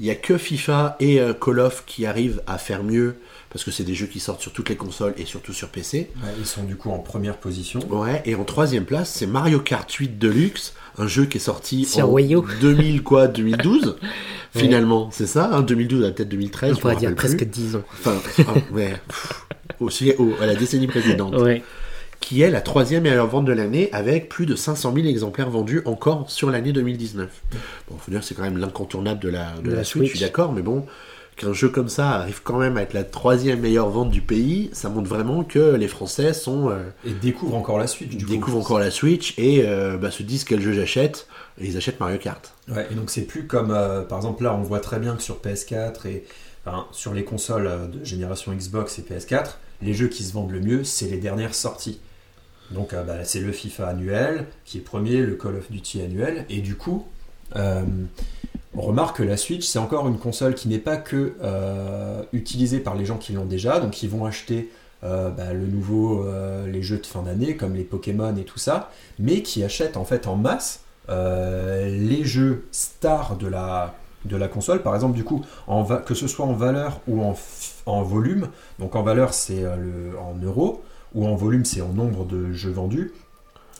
[0.00, 3.16] Il y a que FIFA et euh, Call of qui arrivent à faire mieux
[3.56, 6.10] parce que c'est des jeux qui sortent sur toutes les consoles et surtout sur PC.
[6.22, 7.80] Ouais, ils sont du coup en première position.
[7.88, 11.86] Ouais, et en troisième place, c'est Mario Kart 8 Deluxe, un jeu qui est sorti
[11.86, 12.40] Sur en Wii U.
[12.60, 13.96] 2000 quoi, 2012.
[14.54, 16.74] Finalement, c'est ça, hein, 2012 à peut-être 2013.
[16.76, 17.46] On pourrait dire presque plus.
[17.46, 17.82] 10 ans.
[17.94, 18.16] Enfin,
[18.46, 19.46] ah, ouais, pff,
[19.80, 21.62] aussi au- à la décennie précédente, Ouais.
[22.20, 25.80] qui est la troisième meilleure vente de l'année avec plus de 500 000 exemplaires vendus
[25.86, 27.30] encore sur l'année 2019.
[27.88, 30.08] Bon, faut dire que c'est quand même l'incontournable de la, de De la la Switch,
[30.12, 30.84] je suis d'accord, mais bon,
[31.36, 34.70] qu'un jeu comme ça arrive quand même à être la troisième meilleure vente du pays,
[34.72, 38.16] ça montre vraiment que les Français sont euh, Et découvre encore la suite.
[38.16, 38.32] Du coup.
[38.32, 41.28] découvrent encore la Switch et euh, bah, se disent quel jeu j'achète
[41.60, 42.52] et ils achètent Mario Kart.
[42.68, 45.22] Ouais, et donc c'est plus comme, euh, par exemple, là, on voit très bien que
[45.22, 46.24] sur PS4 et
[46.64, 50.60] enfin, sur les consoles de génération Xbox et PS4, les jeux qui se vendent le
[50.60, 52.00] mieux, c'est les dernières sorties.
[52.70, 56.60] Donc bah, c'est le FIFA annuel qui est premier, le Call of Duty annuel, et
[56.60, 57.06] du coup,
[57.54, 57.82] euh,
[58.76, 62.78] On remarque que la Switch, c'est encore une console qui n'est pas que euh, utilisée
[62.78, 64.70] par les gens qui l'ont déjà, donc ils vont acheter
[65.02, 68.58] euh, bah, le nouveau, euh, les jeux de fin d'année comme les Pokémon et tout
[68.58, 73.94] ça, mais qui achètent en fait en masse les jeux stars de la,
[74.48, 74.82] console.
[74.82, 75.42] Par exemple, du coup,
[76.04, 77.36] que ce soit en valeur ou en,
[77.86, 78.48] en volume,
[78.80, 80.82] donc en valeur c'est en euros,
[81.14, 83.12] ou en volume c'est en nombre de jeux vendus,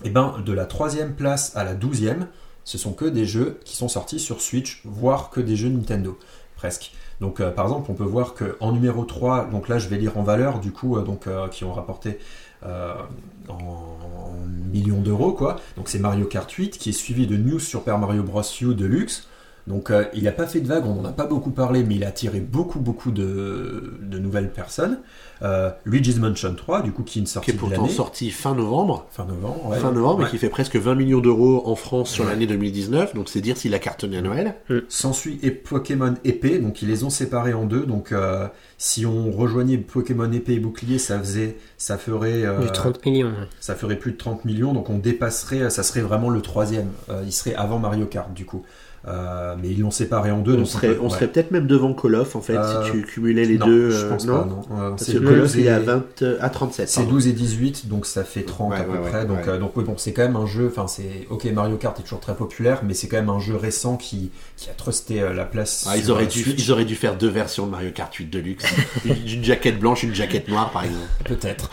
[0.05, 2.29] et ben de la troisième place à la douzième,
[2.67, 6.19] ce sont que des jeux qui sont sortis sur Switch, voire que des jeux Nintendo,
[6.57, 6.93] presque.
[7.21, 9.97] Donc euh, par exemple, on peut voir que en numéro 3, donc là je vais
[9.97, 12.19] lire en valeur du coup, euh, donc euh, qui ont rapporté
[12.65, 14.33] en, en
[14.73, 15.61] millions d'euros quoi.
[15.77, 18.43] Donc c'est Mario Kart 8 qui est suivi de New Super Mario Bros.
[18.61, 19.29] U Deluxe.
[19.67, 21.97] Donc euh, il n'a pas fait de vague, on n'en a pas beaucoup parlé, mais
[21.97, 25.01] il a attiré beaucoup beaucoup de, de nouvelles personnes.
[25.43, 27.93] Euh, Luigi's Mansion 3, du coup qui est une qui sortie est de pourtant l'année,
[27.93, 29.07] sorti fin novembre.
[29.11, 29.67] fin novembre.
[29.69, 29.79] ouais.
[29.79, 30.27] Fin novembre Ouais.
[30.29, 32.31] et qui fait presque 20 millions d'euros en France sur Ouais.
[32.31, 34.55] l'année 2019, donc c'est dire s'il a cartonné à Noël.
[34.89, 37.85] S'ensuit et Pokémon épée, donc ils les ont séparés en deux.
[37.85, 38.47] Donc euh,
[38.79, 43.33] si on rejoignait Pokémon épée et bouclier, ça faisait, ça ferait, euh, Du 30 millions.
[43.61, 44.73] ça ferait plus de 30 millions.
[44.73, 46.89] Donc on dépasserait, ça serait vraiment le troisième.
[47.11, 48.63] Euh, il serait avant Mario Kart du coup.
[49.09, 50.55] Euh, mais ils l'ont séparé en deux.
[50.55, 51.11] On donc serait, peut- on ouais.
[51.11, 53.91] serait peut-être même devant Call of en fait Euh, si tu cumulais les non, deux.
[53.91, 54.61] Je euh, pense non pas, non.
[54.81, 56.89] Euh, Parce c'est que 12 Call of il est à, et- 20, euh, à 37.
[56.89, 57.11] C'est pardon.
[57.13, 59.25] 12 et 18, donc ça fait 30 à peu près.
[59.25, 60.67] donc, euh, donc, oui, bon, c'est quand même un jeu.
[60.71, 61.45] Enfin, c'est ok.
[61.53, 64.71] Mario Kart est toujours très populaire, mais c'est quand même un jeu récent qui, qui
[64.71, 65.87] a trusté euh, la place.
[65.89, 68.27] Ah, ils, auraient euh, dû, ils auraient dû faire deux versions de Mario Kart 8
[68.27, 68.65] Deluxe.
[69.05, 71.07] une, une jaquette blanche, une jaquette noire par exemple.
[71.25, 71.71] Peut-être.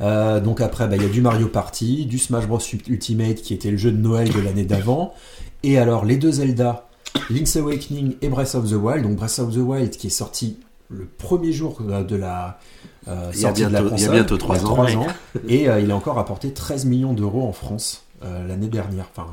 [0.00, 3.52] Euh, donc après, bah, il y a du Mario Party, du Smash Bros Ultimate qui
[3.52, 5.12] était le jeu de Noël de l'année d'avant,
[5.62, 6.86] et alors les deux Zelda,
[7.28, 9.02] Link's Awakening et Breath of the Wild.
[9.02, 12.58] Donc Breath of the Wild qui est sorti le premier jour euh, de la
[13.08, 15.06] euh, sortie de la bientôt- il y a console, bientôt trois il y a ans,
[15.06, 15.06] ouais.
[15.48, 19.06] et euh, il a encore apporté 13 millions d'euros en France euh, l'année dernière.
[19.14, 19.28] Enfin,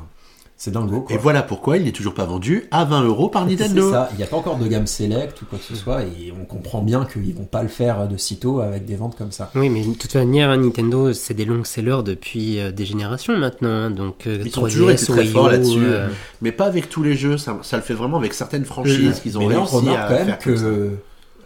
[0.60, 1.02] c'est dingo.
[1.02, 1.14] Quoi.
[1.14, 3.90] Et voilà pourquoi il n'est toujours pas vendu à 20 euros par C'est Nintendo.
[3.92, 6.32] ça, il n'y a pas encore de gamme select ou quoi que ce soit, et
[6.38, 9.50] on comprend bien qu'ils vont pas le faire de sitôt avec des ventes comme ça.
[9.54, 13.68] Oui, mais de toute manière, Nintendo, c'est des longs sellers depuis euh, des générations maintenant.
[13.68, 15.78] hein, donc, euh, Ils ont toujours été 3DS, très forts là-dessus.
[15.80, 16.08] euh,
[16.42, 19.38] Mais pas avec tous les jeux, ça, ça le fait vraiment avec certaines franchises qu'ils
[19.38, 20.62] ont Mais là, on réussi remarque à quand même faire comme ça.
[20.64, 20.90] que.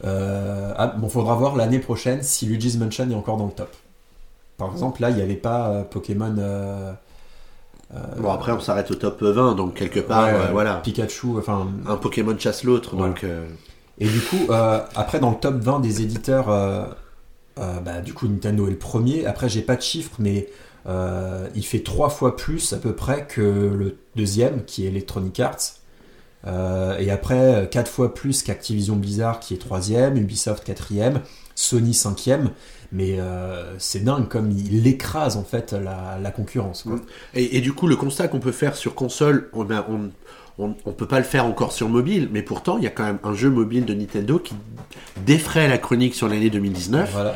[0.05, 3.71] Euh, ah, bon, faudra voir l'année prochaine si Luigi's Mansion est encore dans le top.
[4.57, 6.35] Par exemple, là, il n'y avait pas euh, Pokémon.
[6.39, 6.93] euh,
[8.19, 11.69] Bon après on s'arrête au top 20 donc quelque part ouais, euh, voilà Pikachu, enfin.
[11.87, 13.13] un Pokémon chasse l'autre Voilà.
[13.13, 13.47] donc euh,
[13.99, 16.85] Et du coup, euh, après, dans le top 20 des éditeurs, euh,
[17.59, 19.27] euh, bah, du coup, Nintendo est le premier.
[19.27, 20.49] Après, j'ai pas de chiffres, mais
[20.89, 25.39] euh, il fait trois fois plus à peu près que le deuxième, qui est Electronic
[25.41, 25.59] Arts.
[26.47, 31.21] Euh, et après, quatre fois plus qu'Activision Blizzard, qui est troisième, Ubisoft quatrième,
[31.55, 32.51] Sony cinquième.
[32.93, 36.83] Mais euh, c'est dingue comme il écrase en fait la, la concurrence.
[36.83, 36.97] quoi.
[37.35, 40.11] Et, et du coup, le constat qu'on peut faire sur console, on a, on,
[40.59, 43.05] on, on peut pas le faire encore sur mobile, mais pourtant, il y a quand
[43.05, 44.55] même un jeu mobile de Nintendo qui
[45.25, 47.35] défraie la chronique sur l'année 2019, Voilà.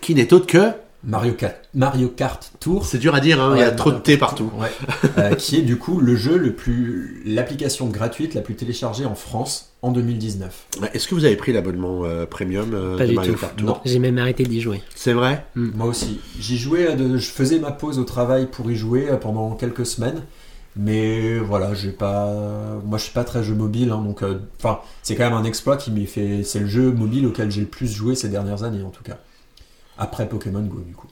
[0.00, 0.70] qui n'est autre que,
[1.04, 2.86] Mario Kart, Mario Kart Tour.
[2.86, 4.50] c'est dur à dire, hein, il y a trop de thé partout.
[4.56, 4.70] Ouais.
[5.18, 9.14] Euh, qui est du coup le jeu le plus, l'application gratuite la plus téléchargée en
[9.16, 10.66] France en 2019.
[10.80, 13.40] Ouais, Est-ce que vous avez pris l'abonnement euh, premium euh, Pas de du Mario tout.
[13.40, 13.80] Kart Tour Non.
[13.84, 14.80] J'ai même arrêté d'y jouer.
[14.94, 16.20] C'est vrai Moi aussi.
[16.38, 19.86] J'y jouais, à de- je faisais ma pause au travail pour y jouer pendant quelques
[19.86, 20.22] semaines.
[20.76, 22.32] Mais voilà, j'ai pas,
[22.86, 25.44] moi je suis pas très jeu mobile, hein, donc euh, enfin c'est quand même un
[25.44, 28.62] exploit qui m'est fait, c'est le jeu mobile auquel j'ai le plus joué ces dernières
[28.62, 29.18] années en tout cas.
[30.02, 31.06] Après Pokémon Go du coup.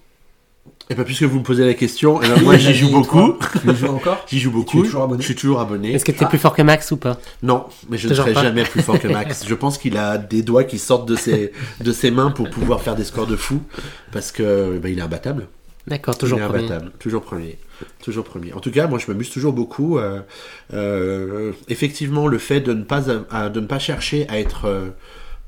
[0.88, 3.34] Et pas puisque vous me posez la question, eh ben, moi j'y joue beaucoup.
[3.62, 4.80] Tu y joues encore J'y joue Tu beaucoup.
[4.80, 5.92] es toujours abonné Je suis toujours abonné.
[5.92, 6.28] Est-ce que t'es Ah.
[6.28, 7.16] plus fort que Max ou pas?
[7.44, 8.42] Non, mais je ne serai pas.
[8.42, 9.44] jamais plus fort que Max.
[9.48, 12.82] Je pense qu'il a des doigts qui sortent de ses, de ses mains pour pouvoir
[12.82, 13.62] faire des scores de fou.
[14.10, 15.46] Parce que bah, il est imbattable.
[15.86, 16.64] D'accord, toujours il est premier.
[16.64, 16.92] imbattable.
[16.98, 17.56] Toujours premier.
[18.02, 18.52] Toujours premier.
[18.52, 19.96] En tout cas, moi je m'amuse toujours beaucoup.
[19.98, 20.20] euh,
[20.74, 24.88] euh, effectivement, le fait de ne pas, à- de ne pas chercher à être euh,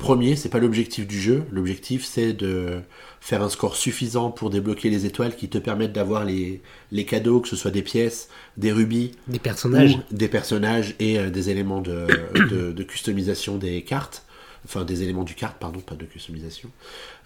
[0.03, 1.45] premier, c'est pas l'objectif du jeu.
[1.51, 2.81] L'objectif c'est de
[3.21, 6.61] faire un score suffisant pour débloquer les étoiles qui te permettent d'avoir les,
[6.91, 9.95] les cadeaux, que ce soit des pièces, des rubis, Des personnages.
[9.95, 12.07] ou des personnages et euh, des éléments de,
[12.51, 14.25] de, de customisation des cartes,
[14.65, 16.69] enfin des éléments du carte, pardon, pas de customisation.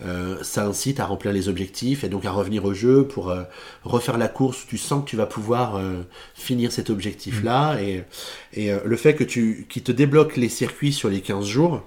[0.05, 3.43] Euh, ça incite à remplir les objectifs et donc à revenir au jeu pour euh,
[3.85, 5.81] refaire la course où tu sens que tu vas pouvoir
[6.35, 8.05] finir cet objectif-là et,
[8.53, 11.83] et euh, le fait que tu qui te débloque les circuits sur les 15 jours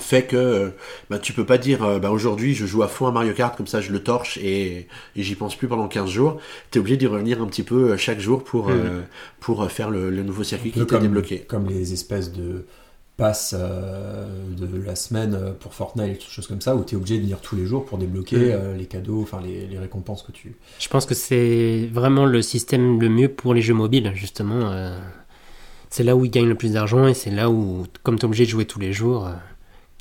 [0.00, 0.70] fait que euh,
[1.10, 3.56] bah, tu peux pas dire euh, bah, aujourd'hui je joue à fond à Mario Kart
[3.56, 6.80] comme ça je le torche et, et j'y pense plus pendant 15 jours tu es
[6.80, 9.02] obligé d'y revenir un petit peu euh, chaque jour pour, euh,
[9.40, 12.64] pour faire le, le nouveau circuit qui t'est comme, débloqué comme les espèces de
[13.16, 17.22] passes euh, de la semaine pour Fortnite choses comme ça, où tu es obligé de
[17.22, 18.50] venir tous les jours pour débloquer Mm.
[18.52, 20.54] euh, les cadeaux, enfin les, les récompenses que tu.
[20.78, 24.70] Je pense que c'est vraiment le système le mieux pour les jeux mobiles, justement.
[24.70, 24.96] euh,
[25.90, 28.26] c'est là où ils gagnent le plus d'argent et c'est là où, comme tu es
[28.26, 29.32] obligé de jouer tous les jours, euh,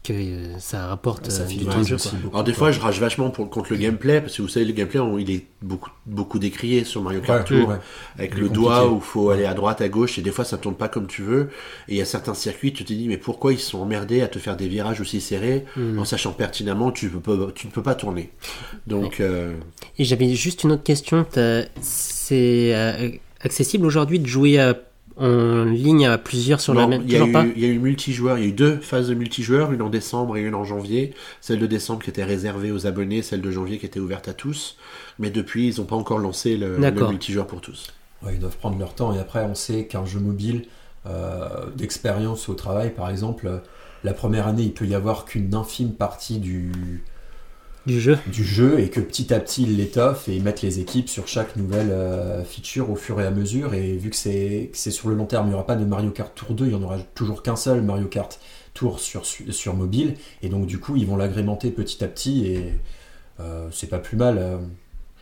[0.04, 1.96] que euh, ça rapporte Ça euh, du temps de jeu.
[1.96, 2.20] aussi quoi.
[2.20, 4.66] beaucoup, Alors des fois, je rage vachement pour, contre le gameplay, parce que vous savez,
[4.66, 7.76] le gameplay, on- il est beaucoup, beaucoup décrié sur Mario Kart Ouais, Tour, ouais.
[8.18, 8.54] avec le compliqué.
[8.56, 10.88] doigt où il faut aller à droite, à gauche, et des fois, ça tourne pas
[10.88, 11.50] comme tu veux.
[11.90, 14.28] Et il y a certains circuits, tu te dis, mais pourquoi ils sont emmerdés à
[14.30, 16.00] te faire des virages aussi serrés, Mm.
[16.00, 18.30] en sachant pertinemment que tu peux pas, tu ne peux pas tourner.
[18.86, 19.54] Donc, euh,
[19.98, 21.26] Et j'avais juste une autre question.
[21.82, 23.10] C'est euh,
[23.42, 24.78] accessible aujourd'hui de jouer à-
[25.20, 27.80] en ligne à plusieurs sur la même il y, a eu, il y a eu
[27.80, 30.64] multijoueur, il y a eu deux phases de multijoueur, une en décembre et une en
[30.64, 31.14] janvier.
[31.42, 34.34] Celle de décembre qui était réservée aux abonnés, celle de janvier qui était ouverte à
[34.34, 34.78] tous.
[35.20, 37.88] Mais depuis, ils n'ont pas encore lancé le, multijoueur pour tous.
[38.24, 39.14] Ouais, ils doivent prendre leur temps.
[39.14, 40.66] Et après, on sait qu'un jeu mobile
[41.06, 43.58] euh, d'expérience au travail, par exemple, euh,
[44.04, 47.04] la première année, il peut y avoir qu'une infime partie du,
[47.88, 48.18] du jeu.
[48.28, 51.28] du jeu et que petit à petit, ils l'étoffent et ils mettent les équipes sur
[51.28, 53.74] chaque nouvelle euh, feature au fur et à mesure.
[53.74, 56.36] Et vu que c'est sur le long terme, il n'y aura pas de Mario Kart
[56.36, 58.40] Tour 2, il n'y en aura toujours qu'un seul Mario Kart
[58.74, 60.16] Tour sur, sur mobile.
[60.44, 62.74] Et donc, du coup, ils vont l'agrémenter petit à petit et
[63.40, 64.58] euh, c'est pas plus mal, euh,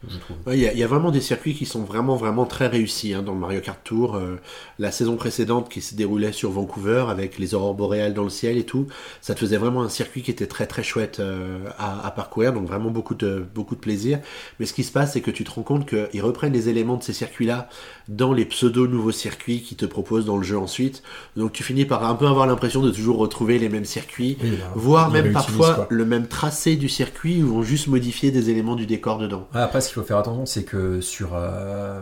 [0.09, 0.37] je trouve.
[0.47, 2.67] Ouais, Il y, a- il y a vraiment des circuits qui sont vraiment vraiment très
[2.67, 4.15] réussis hein, dans le Mario Kart Tour.
[4.15, 4.39] Euh,
[4.79, 8.57] la saison précédente qui se déroulait sur Vancouver avec les aurores boréales dans le ciel
[8.57, 8.87] et tout,
[9.21, 12.53] ça te faisait vraiment un circuit qui était très très chouette euh, à, à parcourir,
[12.53, 14.19] donc vraiment beaucoup de beaucoup de plaisir.
[14.59, 16.97] Mais ce qui se passe, c'est que tu te rends compte qu'ils reprennent les éléments
[16.97, 17.69] de ces circuits-là
[18.07, 21.01] dans les pseudo nouveaux circuits qu'ils te proposent dans le jeu ensuite.
[21.35, 24.37] Donc tu finis par un peu avoir l'impression de toujours retrouver les mêmes circuits.
[24.43, 25.87] Oui, bah, Voire même parfois quoi.
[25.89, 29.47] le même tracé du circuit où ils vont juste modifier des éléments du décor dedans.
[29.95, 32.01] Qu'il faut faire attention, c'est que sur, euh,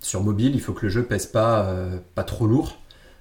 [0.00, 2.78] sur mobile, il faut que le jeu pèse pas, euh, pas trop lourd.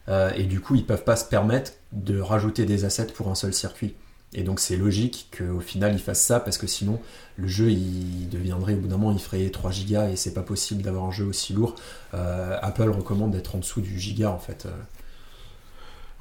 [0.10, 3.36] Euh, et du coup, ils peuvent pas se permettre de rajouter des assets pour un
[3.36, 3.96] seul circuit.
[4.34, 7.00] Et donc, c'est logique qu'au final, ils fassent ça parce que sinon,
[7.36, 10.42] le jeu, il deviendrait, au bout d'un moment, il ferait 3 gigas et c'est pas
[10.42, 11.76] possible d'avoir un jeu aussi lourd.
[12.14, 14.68] Apple recommande d'être en dessous du giga, en fait.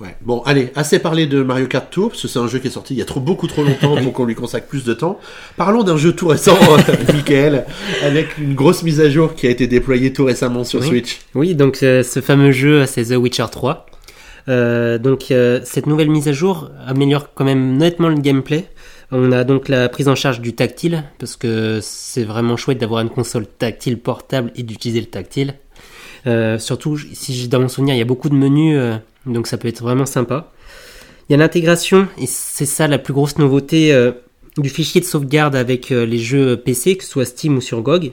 [0.01, 0.17] Euh, Ouais.
[0.23, 2.71] Bon, allez, assez parlé de Mario Kart Tour, parce que c'est un jeu qui est
[2.71, 5.19] sorti il y a trop, beaucoup trop longtemps pour qu'on lui consacre plus de temps.
[5.59, 6.57] Parlons d'un jeu tout récent,
[7.13, 7.67] Michael,
[8.03, 10.87] avec une grosse mise à jour qui a été déployée tout récemment sur Oui.
[10.89, 11.19] Switch.
[11.35, 13.87] Oui, donc euh, ce fameux jeu, c'est The Witcher 3.
[14.49, 18.65] Euh, donc euh, cette nouvelle mise à jour améliore quand même nettement le gameplay.
[19.13, 23.03] On a donc la prise en charge du tactile, parce que c'est vraiment chouette d'avoir
[23.03, 25.55] une console tactile portable et d'utiliser le tactile.
[26.27, 29.47] Euh, surtout, si j'ai dans mon souvenir, il y a beaucoup de menus, euh, donc
[29.47, 30.53] ça peut être vraiment sympa.
[31.29, 34.13] Il y a l'intégration, et c'est ça la plus grosse nouveauté euh,
[34.59, 37.83] du fichier de sauvegarde avec euh, les jeux PC, que ce soit Steam ou sur
[37.83, 38.13] GOG.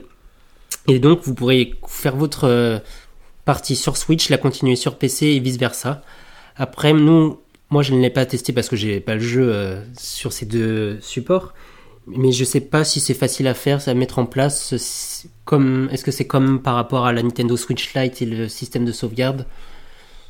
[0.86, 2.78] Et donc, vous pourrez faire votre euh,
[3.44, 6.02] partie sur Switch, la continuer sur PC et vice versa.
[6.56, 7.38] Après, nous,
[7.70, 10.46] moi je ne l'ai pas testé parce que j'ai pas le jeu euh, sur ces
[10.46, 11.54] deux supports,
[12.06, 14.72] mais je sais pas si c'est facile à faire, à mettre en place.
[14.72, 18.92] est-ce que c'est comme par rapport à la Nintendo Switch Lite et le système de
[18.92, 19.46] sauvegarde?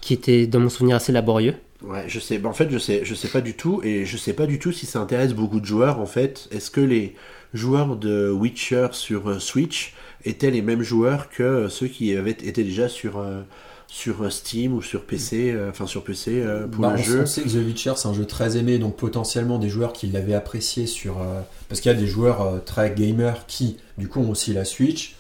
[0.01, 1.55] Qui était dans mon souvenir assez laborieux.
[1.83, 2.45] Ouais, je sais.
[2.45, 4.73] en fait, je sais, je sais pas du tout, et je sais pas du tout
[4.73, 6.01] si ça intéresse beaucoup de joueurs.
[6.01, 7.15] En fait, est-ce que les
[7.55, 12.33] joueurs de Witcher sur euh, Switch étaient les mêmes joueurs que euh, ceux qui avaient
[12.33, 13.43] été déjà sur euh,
[13.87, 17.23] sur Steam ou sur PC, euh, enfin sur PC euh, pour Bah, le on, jeu?
[17.23, 20.09] on sait que The Witcher c'est un jeu très aimé, donc potentiellement des joueurs qui
[20.09, 21.21] l'avaient apprécié sur.
[21.23, 24.53] euh, parce qu'il y a des joueurs euh, très gamers qui, du coup, ont aussi
[24.53, 25.15] la Switch.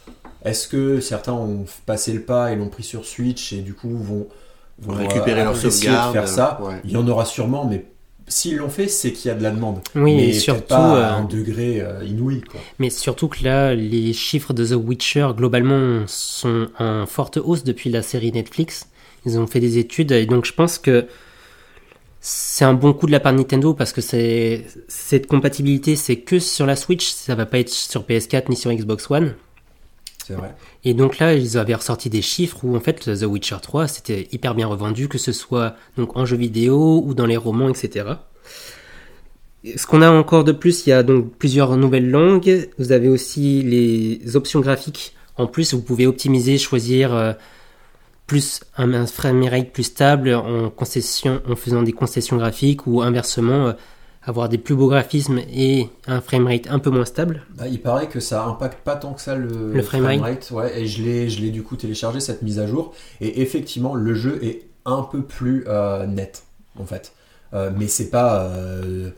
[0.45, 3.97] Est-ce que certains ont passé le pas et l'ont pris sur Switch et du coup
[3.97, 4.29] vont,
[4.81, 6.13] vont récupérer euh, leur apprécier de sauvegarde.
[6.13, 6.81] faire ça ouais.
[6.85, 7.87] Il y en aura sûrement, mais
[8.29, 9.81] s'ils l'ont fait, c'est qu'il y a de la demande.
[9.95, 12.43] Oui, mais et surtout, pas à euh, un degré euh, inouï.
[12.43, 12.61] Quoi.
[12.79, 17.91] Mais surtout que là, les chiffres de The Witcher, globalement, sont en forte hausse depuis
[17.91, 18.89] la série Netflix.
[19.27, 21.07] Ils ont fait des études, et donc je pense que
[22.21, 26.17] c'est un bon coup de la part de Nintendo parce que c'est cette compatibilité, c'est
[26.17, 29.35] que sur la Switch, ça va pas être sur PS4 ni sur Xbox One.
[30.85, 34.29] Et donc là, ils avaient ressorti des chiffres où en fait The Witcher 3 c'était
[34.33, 38.07] hyper bien revendu, que ce soit donc en jeu vidéo ou dans les romans, etc.
[39.77, 42.69] Ce qu'on a encore de plus, il y a donc plusieurs nouvelles langues.
[42.79, 45.15] Vous avez aussi les options graphiques.
[45.37, 47.33] En plus, vous pouvez optimiser, choisir euh,
[48.27, 50.71] plus un, un framerate plus stable en
[51.57, 53.73] faisant des concessions graphiques ou inversement euh,
[54.29, 57.43] avoir des plus beaux graphismes et un framerate un peu moins stable.
[57.57, 60.19] Bah, il paraît que ça impacte pas tant que ça le, Le framerate.
[60.19, 62.93] framerate, ouais, et je l'ai, je l'ai du coup téléchargé cette mise à jour.
[63.21, 66.43] Et effectivement, le jeu est un peu plus euh, net,
[66.79, 67.13] en fait.
[67.55, 68.43] Euh, mais c'est pas.
[68.45, 69.11] euh,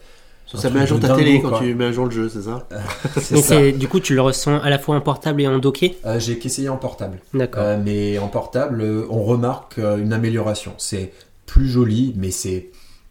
[0.47, 1.59] Ça, met à jour ta dingo, télé quand quoi.
[1.61, 2.67] tu mets à jour le jeu, c'est ça
[3.21, 3.49] c'est Mais ça.
[3.49, 5.97] c'est du coup tu le ressens à la fois en portable et en docké?
[6.07, 7.19] Euh, j'ai qu'essayé en portable.
[7.35, 7.63] D'accord.
[7.65, 10.73] Euh, mais en portable, euh, on remarque euh, une amélioration.
[10.79, 11.13] C'est
[11.47, 12.71] plus joli, mais c'est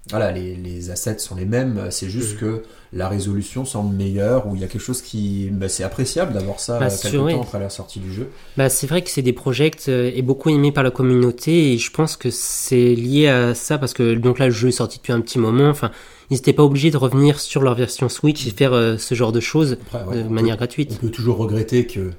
[0.09, 4.55] voilà, les, les assets sont les mêmes, c'est juste que la résolution semble meilleure, ou
[4.55, 5.49] il y a quelque chose qui.
[5.51, 7.33] bah, c'est appréciable d'avoir ça Bah, euh, sûr, quelque oui.
[7.33, 8.27] temps après la sortie du jeu.
[8.57, 11.77] Bah, c'est vrai que c'est des projets euh, et beaucoup aimés par la communauté et
[11.77, 14.97] je pense que c'est lié à ça parce que donc là le jeu est sorti
[14.97, 15.69] depuis un petit moment.
[15.69, 15.91] Enfin,
[16.31, 19.31] ils n'étaient pas obligés de revenir sur leur version Switch et faire euh, ce genre
[19.31, 20.91] de choses Après, ouais, de manière peut- gratuite.
[20.93, 22.11] On peut toujours regretter que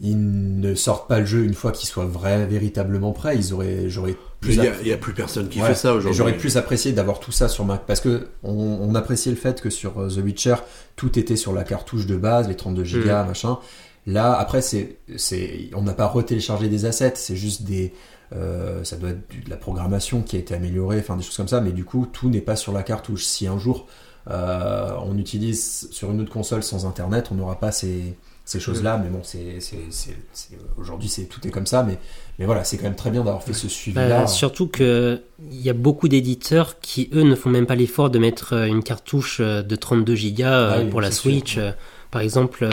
[0.00, 0.16] ils
[0.60, 3.36] ne sortent pas le jeu une fois qu'il soit vrai, véritablement prêt.
[3.36, 5.68] Ils auraient, j'aurais plus, il y a- plus personne qui Ouais.
[5.68, 6.16] fait ça aujourd'hui.
[6.16, 9.60] J'aurais plus apprécié d'avoir tout ça sur Mac parce que on, on appréciait le fait
[9.60, 10.54] que sur euh, The Witcher
[10.96, 13.02] tout était sur la cartouche de base, les 32 Mm.
[13.02, 13.58] Go, machin.
[14.06, 17.92] Là, après, c'est, c'est, on n'a pas retéléchargé des assets, c'est juste des,
[18.34, 21.48] euh, ça doit être de la programmation qui a été améliorée, enfin des choses comme
[21.48, 21.60] ça.
[21.60, 23.24] Mais du coup, tout n'est pas sur la cartouche.
[23.26, 23.86] Si un jour
[24.30, 28.16] euh, on utilise sur une autre console sans Internet, on n'aura pas ces,
[28.50, 29.00] ces choses-là.
[29.02, 29.58] Mais bon, c'est,
[30.76, 31.82] aujourd'hui, c'est tout est comme ça.
[31.82, 31.98] Mais,
[32.38, 34.08] mais voilà, c'est quand même très bien d'avoir fait ce suivi-là.
[34.22, 35.20] Bah, surtout que
[35.52, 38.66] il y a beaucoup d'éditeurs qui eux ne font même pas l'effort de mettre euh,
[38.66, 41.30] une cartouche euh, de 32 Go euh, Ah oui, pour la sûr.
[41.30, 41.58] Switch.
[42.10, 42.68] Par exemple,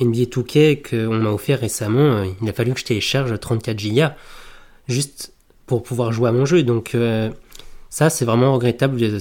[0.00, 4.02] NBA 2K qu'on m'a offert récemment, il a fallu que je télécharge 34 Go
[4.86, 5.32] juste
[5.66, 6.62] pour pouvoir jouer à mon jeu.
[6.62, 7.28] Donc euh,
[7.90, 9.18] ça, c'est vraiment regrettable de-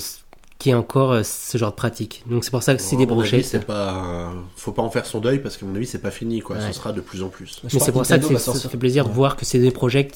[0.60, 2.24] qu'il y ait encore euh, ce genre de pratique.
[2.28, 3.44] Donc c'est pour ça que c'est À des mon avis, projets.
[3.44, 6.42] c'est pas, faut pas en faire son deuil parce qu'à mon avis, c'est pas fini,
[6.42, 6.56] quoi.
[6.58, 6.62] Ouais.
[6.68, 7.60] Ce sera de plus en plus.
[7.68, 10.08] Je Mais c'est pour ça que ça fait plaisir de voir que c'est des projets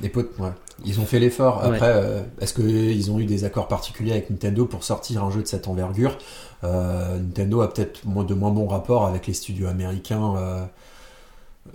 [0.00, 0.50] Des potes, ouais.
[0.84, 1.60] Ils ont fait l'effort.
[1.62, 1.74] Ouais.
[1.74, 5.42] Après, euh, est-ce qu'ils ont eu des accords particuliers avec Nintendo pour sortir un jeu
[5.42, 6.16] de cette envergure?
[6.62, 10.34] Euh, Nintendo a peut-être moins de moins bons rapports avec les studios américains.
[10.36, 10.64] euh,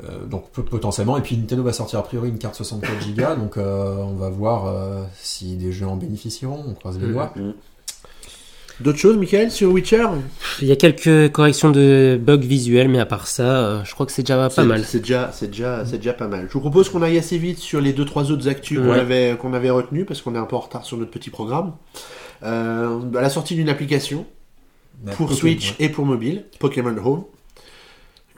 [0.10, 1.18] euh, donc potentiellement.
[1.18, 3.24] Et puis Nintendo va sortir a priori une carte 64 Go.
[3.38, 6.64] donc euh, on va voir euh, si des jeux en bénéficieront.
[6.68, 7.14] On croise les Mhm.
[7.14, 7.34] doigts.
[8.80, 10.04] D'autres choses, Michael, sur Witcher?
[10.60, 14.08] Il y a quelques corrections de bugs visuels, mais à part ça, euh, je crois
[14.08, 14.84] que c'est déjà pas C'est- mal.
[14.84, 16.48] C'est déjà, c'est déjà, c'est déjà pas mal.
[16.50, 19.38] Je vous propose qu'on aille assez vite sur les deux trois autres actus qu'on avait,
[19.40, 21.74] qu'on avait retenus parce qu'on est un peu en retard sur notre petit programme.
[22.42, 24.26] Euh, à la sortie d'une application
[25.18, 25.86] pour Ok, Switch ouais.
[25.86, 27.24] et pour mobile, Pokémon Home.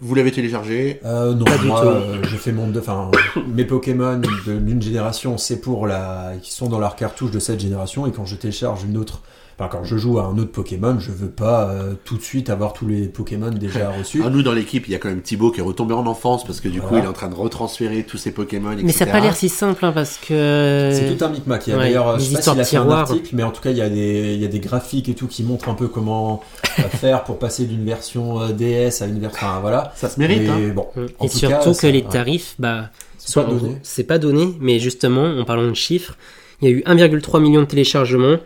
[0.01, 1.87] Vous l'avez téléchargé Euh, non, Pas du moi, tout.
[1.87, 3.09] euh, j'ai fait mon, enfin,
[3.47, 7.59] mes Pokémon de- d'une génération, c'est pour la, qui sont dans leur cartouche de cette
[7.61, 9.21] génération, et quand je télécharge une autre,
[9.57, 12.49] enfin, quand je joue à un autre Pokémon, je veux pas euh, tout de suite
[12.49, 14.21] avoir tous les Pokémon déjà reçus.
[14.25, 16.45] Ah, nous dans l'équipe, il y a quand même Thibaut qui est retombé en enfance
[16.45, 18.75] parce que du coup, il est en train de retransférer tous ses Pokémon.
[18.83, 19.27] Mais ça n'a pas etc.
[19.29, 20.91] l'air si simple, hein, parce que...
[20.93, 21.65] C'est tout un micmac.
[21.67, 23.43] Il y a Ouais, d'ailleurs, je sais pas histoires s'il a fait un article, mais
[23.43, 25.43] en tout cas, il y a des, il y a des graphiques et tout qui
[25.43, 26.41] montrent un peu comment
[26.79, 29.93] euh, faire pour passer d'une version euh, DS à une version, enfin, voilà.
[29.95, 30.43] Ça se mérite.
[30.43, 30.73] Mais hein.
[30.75, 30.87] bon.
[31.19, 32.09] En Et tout surtout cas, que ça- les ouais.
[32.09, 33.77] tarifs, bah, C'est pas donné.
[33.83, 36.17] c'est pas donné, mais justement, en parlant de chiffres,
[36.61, 38.37] il y a eu 1,3 million de téléchargements,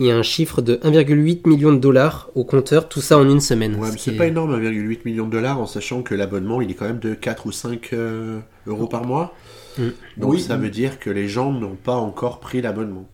[0.00, 3.28] il y a un chiffre de 1,8 million de dollars au compteur, tout ça en
[3.28, 3.76] une semaine.
[3.76, 6.70] Ouais, ce c'est est- pas énorme, 1,8 million de dollars, en sachant que l'abonnement, il
[6.70, 9.34] est quand même de 4 ou 5 euh, euros par mois.
[9.78, 9.82] Mm.
[10.16, 10.40] Donc Oui.
[10.40, 13.06] ça veut dire que les gens n'ont pas encore pris l'abonnement.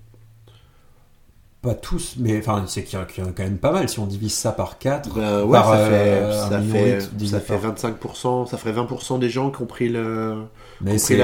[1.62, 3.72] Pas tous, mais enfin, c'est qu'il y, a qu'il y en a quand même pas
[3.72, 3.88] mal.
[3.88, 7.00] Si on divise ça par 4, Ben ouais, Par, ça, euh, fait, ça, fait, huit
[7.02, 10.34] ça divisé fait par- 25%, ça ferait 20% des gens qui ont pris le...
[10.80, 11.20] mais c'est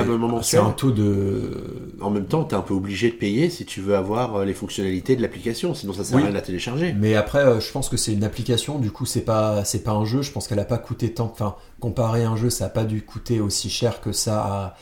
[0.59, 1.95] un taux de.
[2.01, 4.55] En même temps, t'es un peu obligé de payer si tu veux avoir euh, les
[4.55, 6.23] fonctionnalités de l'application, sinon ça sert Oui.
[6.23, 6.95] à rien de la télécharger.
[6.99, 8.79] Mais après, euh, je pense que c'est une application.
[8.79, 10.23] Du coup, c'est pas c'est pas un jeu.
[10.23, 11.27] Je pense qu'elle a pas coûté tant.
[11.33, 14.75] Enfin, comparé à un jeu, ça a pas dû coûter aussi cher que ça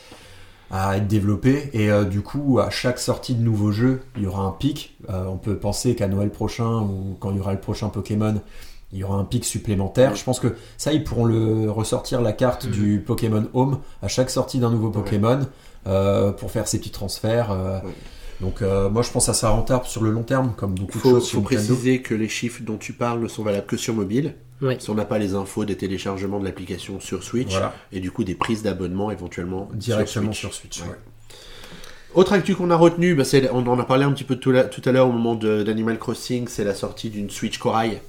[0.71, 1.71] à, à être développé.
[1.73, 4.97] Et euh, du coup, à chaque sortie de nouveau jeu, il y aura un pic.
[5.11, 8.41] Euh, on peut penser qu'à Noël prochain ou quand il y aura le prochain Pokémon,
[8.93, 10.15] il y aura un pic supplémentaire.
[10.17, 12.71] Je pense que ça, ils pourront le ressortir la carte Mhm.
[12.73, 15.41] du Pokémon Home à chaque sortie d'un nouveau Pokémon
[15.87, 17.51] euh, pour faire ces petits transferts.
[17.53, 17.93] euh, Ouais.
[18.41, 21.01] Donc euh, moi je pense que ça rentable sur le long terme comme beaucoup Il
[21.01, 23.67] faut, de choses sur faut préciser que les chiffres dont tu parles ne sont valables
[23.67, 24.35] que sur mobile.
[24.63, 24.77] Ouais.
[24.81, 28.11] Si on n'a pas les infos des téléchargements de l'application sur Switch, Voilà, et du
[28.11, 30.77] coup des prises d'abonnement éventuellement directement sur sur Switch.
[30.79, 30.87] Switch.
[30.89, 30.93] Ouais.
[30.95, 30.99] ouais.
[32.15, 34.51] Autre actu qu'on a retenu, bah, c'est- on en a parlé un petit peu tout,
[34.51, 38.01] la- tout à l'heure au moment de- d'Animal Crossing, c'est la sortie d'une Switch Corail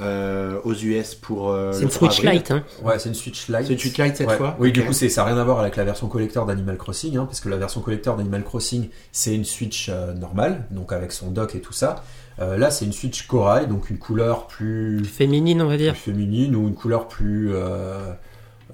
[0.00, 2.30] euh, aux US pour euh, C'est une 3 Switch.
[2.32, 2.64] Lite, hein.
[2.82, 3.66] Ouais, c'est une Switch Lite.
[3.66, 4.36] C'est une Switch Lite cette Ouais.
[4.36, 7.16] fois Oui, du coup, ça n'a rien à voir avec la version collector d'Animal Crossing,
[7.16, 11.12] hein, parce que la version collector d'Animal Crossing, c'est une Switch euh, normale, donc avec
[11.12, 12.02] son dock et tout ça.
[12.40, 15.96] Euh, là, c'est une Switch Corail, donc une couleur plus, Féminine, on va plus dire.
[15.96, 18.12] féminine ou une couleur plus euh,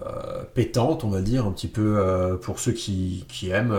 [0.04, 3.74] euh, pétante, on va dire, un petit peu euh, pour ceux qui, qui aiment.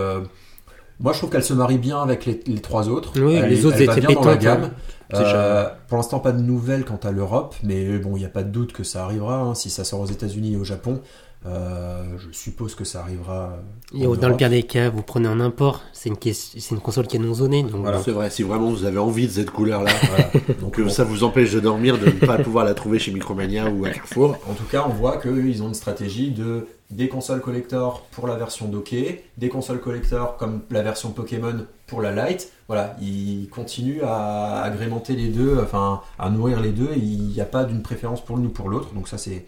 [1.00, 3.12] Moi, je trouve qu'elle se marie bien avec les, les trois autres.
[3.20, 4.36] Oui, Elle les autres elle va étaient bien dans la hein.
[4.36, 4.70] gamme.
[5.14, 8.42] Euh, pour l'instant, pas de nouvelles quant à l'Europe, mais bon, il n'y a pas
[8.42, 9.38] de doute que ça arrivera.
[9.38, 9.54] hein.
[9.54, 11.00] Si ça sort aux États-Unis et au Japon,
[11.46, 13.56] Euh, je suppose que ça arrivera.
[13.94, 15.82] Et en dans le pire des cas, vous prenez en import.
[15.92, 17.62] C'est une, ques- c'est une console qui est non zonée.
[17.62, 18.02] Donc Voilà.
[18.02, 20.30] C'est vrai, si vraiment vous avez envie de cette couleur-là, Voilà.
[20.60, 23.12] Donc que bon, ça vous empêche de dormir, de ne pas pouvoir la trouver chez
[23.12, 24.36] Micromania ou à Carrefour.
[24.50, 28.36] En tout cas, on voit qu'ils ont une stratégie de des consoles collector pour la
[28.36, 32.50] version dockée, des consoles collector comme la version Pokémon pour la Lite.
[32.66, 36.88] Voilà, ils continuent à agrémenter les deux, enfin à nourrir les deux.
[36.94, 39.44] et Il n'y a pas d'une préférence pour l'une ou pour l'autre, donc ça c'est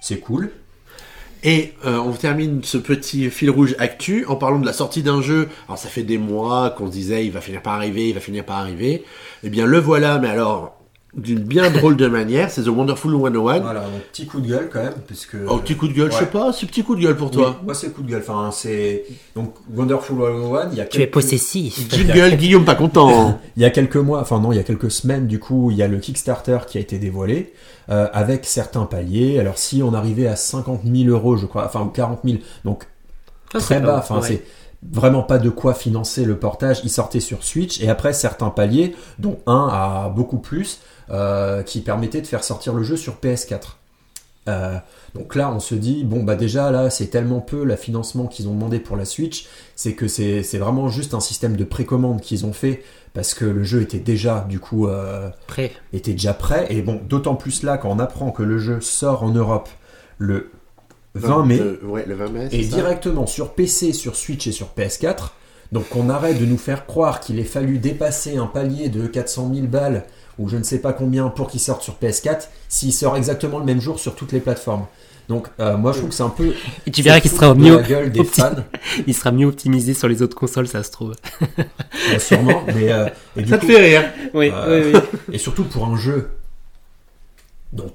[0.00, 0.50] c'est cool.
[1.42, 5.22] Et euh, on termine ce petit fil rouge actu en parlant de la sortie d'un
[5.22, 5.48] jeu.
[5.68, 8.20] Alors ça fait des mois qu'on se disait il va finir par arriver, il va
[8.20, 9.04] finir par arriver.
[9.42, 10.79] Eh bien le voilà, mais alors
[11.16, 13.60] d'une bien drôle de manière, c'est The Wonderful 101.
[13.60, 16.12] Voilà, donc petit coup de gueule quand même, parce que Oh, petit coup de gueule,
[16.12, 17.56] je sais pas, c'est petit coup de gueule pour toi.
[17.58, 18.22] Oui, moi c'est coup de gueule.
[18.26, 19.04] Enfin, c'est
[19.34, 20.68] donc Wonderful 101.
[20.72, 21.88] Il y a tu es quelques- possessif.
[21.90, 23.40] Jingle, Guillaume pas content.
[23.56, 25.76] Il y a quelques mois, enfin non, il y a quelques semaines, du coup, il
[25.76, 27.52] y a le Kickstarter qui a été dévoilé
[27.90, 29.38] euh, avec certains paliers.
[29.40, 32.84] Alors, si on arrivait à 50 000 euros, je crois, enfin, ou 40 000, donc
[33.52, 34.26] Ah, très bas, enfin, ouais.
[34.28, 34.42] c'est
[34.92, 36.80] vraiment pas de quoi financer le portage.
[36.84, 40.80] Il sortait sur Switch et après certains paliers, dont un à beaucoup plus,
[41.10, 43.76] euh, qui permettait de faire sortir le jeu sur PS4.
[44.48, 44.76] Euh,
[45.14, 48.48] donc là, on se dit, bon, bah déjà, là, c'est tellement peu le financement qu'ils
[48.48, 49.46] ont demandé pour la Switch,
[49.76, 52.82] c'est que c'est c'est vraiment juste un système de précommande qu'ils ont fait
[53.12, 55.72] parce que le jeu était déjà, du coup, euh, Prêt.
[55.92, 56.66] était déjà prêt.
[56.70, 59.68] Et bon, d'autant plus là, quand on apprend que le jeu sort en Europe
[60.18, 60.50] le
[61.16, 62.48] 20 mai, Euh, ouais, le 20 mai.
[62.52, 65.32] et c'est ça directement sur PC, sur Switch et sur PS4.
[65.72, 69.50] Donc on arrête de nous faire croire qu'il ait fallu dépasser un palier de 400
[69.54, 70.04] 000 balles
[70.38, 73.64] ou je ne sais pas combien pour qu'il sorte sur PS4 s'il sort exactement le
[73.64, 74.86] même jour sur toutes les plateformes.
[75.28, 76.54] Donc euh, moi je trouve que c'est un peu
[76.86, 78.50] Et tu verras qu'il se sera mieux, la gueule des fans,
[79.06, 81.14] il sera mieux optimisé sur les autres consoles, ça se trouve.
[82.12, 83.06] euh, sûrement, mais euh,
[83.36, 84.12] et du Ça coup, te fait rire.
[84.34, 85.34] Oui, Euh, oui, oui.
[85.34, 86.30] et surtout pour un jeu
[87.72, 87.92] dont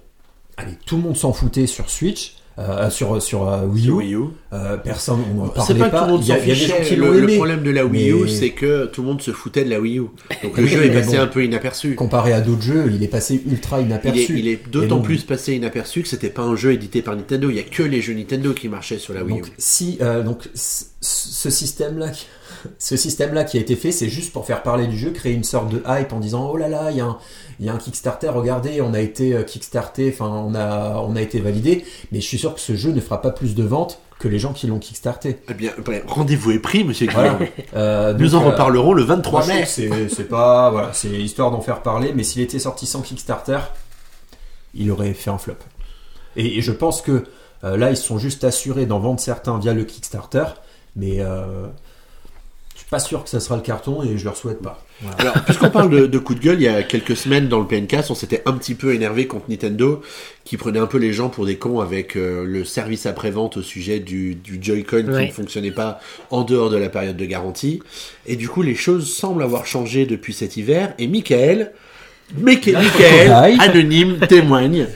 [0.57, 4.14] allez, tout le monde s'en foutait sur Switch, euh, sur sur euh, Wii U, Wii
[4.16, 4.20] U.
[4.53, 6.47] euh, personne on C'est parlait pas que tout le monde Il y a- s'en il
[6.47, 6.88] y a des gens fichait.
[6.89, 9.22] qui l'ont Le, le problème de la Wii U, Mais- c'est que tout le monde
[9.22, 10.03] se foutait de la Wii U.
[10.43, 11.24] Donc le Oui, jeu est passé bon.
[11.24, 11.95] un peu inaperçu.
[11.95, 14.39] comparé à d'autres jeux, il est passé ultra inaperçu.
[14.39, 17.49] il est d'autant donc- plus passé inaperçu que c'était pas un jeu édité par Nintendo.
[17.49, 19.41] Il y a que les jeux Nintendo qui marchaient sur la Wii U.
[19.41, 22.08] Donc si euh, donc ce système là,
[22.80, 25.34] ce système là qui a été fait, c'est juste pour faire parler du jeu, créer
[25.34, 27.18] une sorte de hype en disant oh là là, il y a un
[27.59, 31.16] il y a un Kickstarter, regardez, on a été euh, Kickstarté, enfin on a on
[31.16, 33.63] a été validé, mais je suis sûr que ce jeu ne fera pas plus de
[33.63, 35.38] ventes que les gens qui l'ont Kickstarté.
[35.49, 35.72] Eh bien,
[36.07, 37.07] rendez-vous est pris, monsieur.
[37.11, 37.38] Voilà.
[37.76, 40.07] Euh, Nous donc, en euh, reparlerons le moi, 23 je trouve mai.
[40.09, 43.59] c'est pas voilà, c'est histoire d'en faire parler, mais s'il était sorti sans Kickstarter,
[44.74, 45.55] il aurait fait un flop.
[46.38, 47.26] Et, et je pense que
[47.63, 50.45] euh, là, ils sont juste assurés d'en vendre certains via le Kickstarter,
[50.95, 51.20] mais
[52.86, 54.83] suis pas sûr que ça sera le carton et je leur souhaite pas.
[55.01, 55.17] Voilà.
[55.17, 57.65] Alors, puisqu'on parle de, de coup de gueule, il y a quelques semaines dans le
[57.67, 60.01] PNcast, on s'était un petit peu énervé contre Nintendo,
[60.43, 63.61] qui prenait un peu les gens pour des cons avec euh, le service après-vente au
[63.63, 65.27] sujet du, du Joy-Con qui Ouais.
[65.27, 67.81] ne fonctionnait pas en dehors de la période de garantie.
[68.27, 70.93] Et du coup, les choses semblent avoir changé depuis cet hiver.
[70.99, 71.71] Et Michael,
[72.39, 74.88] Michael, anonyme, témoigne.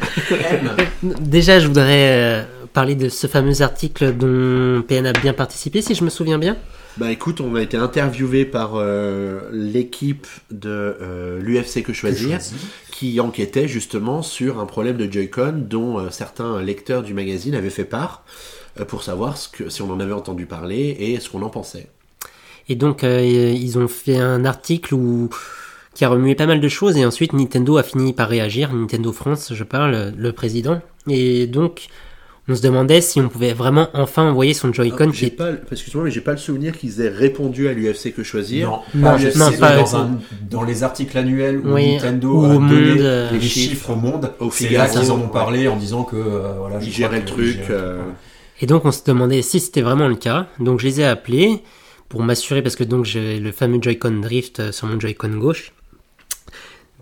[1.03, 5.95] Déjà, je voudrais euh, parler de ce fameux article dont PN a bien participé, si
[5.95, 6.55] je me souviens bien.
[6.97, 12.39] Bah écoute, on a été interviewé par euh, l'équipe de euh, l'UFC que choisir.
[12.91, 17.69] qui enquêtait justement sur un problème de Joy-Con dont euh, certains lecteurs du magazine avaient
[17.69, 18.25] fait part
[18.87, 21.87] pour savoir ce que, si on en avait entendu parler et ce qu'on en pensait.
[22.69, 25.29] Et donc, ils ont fait un article où
[25.95, 29.11] qui a remué pas mal de choses et ensuite Nintendo a fini par réagir, Nintendo
[29.11, 30.81] France, je parle, le président.
[31.09, 31.87] Et donc,
[32.49, 35.51] on se demandait si on pouvait vraiment enfin envoyer son Joy-Con qui j'ai est pas,
[35.71, 38.69] excuse-moi, mais j'ai pas le souvenir qu'ils aient répondu à l'UFC que choisir.
[38.69, 40.19] Non, Non, UFC, non, mais pas- dans, un-
[40.49, 43.47] dans les articles annuels où Oui, Nintendo ou a au donné Monde, euh, les les
[43.47, 44.31] chiffres, chiffres au monde.
[44.39, 46.91] au C'est Figaro, là qu'ils en ont parlé en disant que euh, voilà, je Ils
[46.91, 48.01] géraient le truc, euh.
[48.61, 50.47] Et donc on se demandait si c'était vraiment le cas.
[50.59, 51.61] Donc je les ai appelés
[52.09, 55.71] pour m'assurer, parce que donc j'ai le fameux Joy-Con Drift euh, sur mon Joy-Con gauche.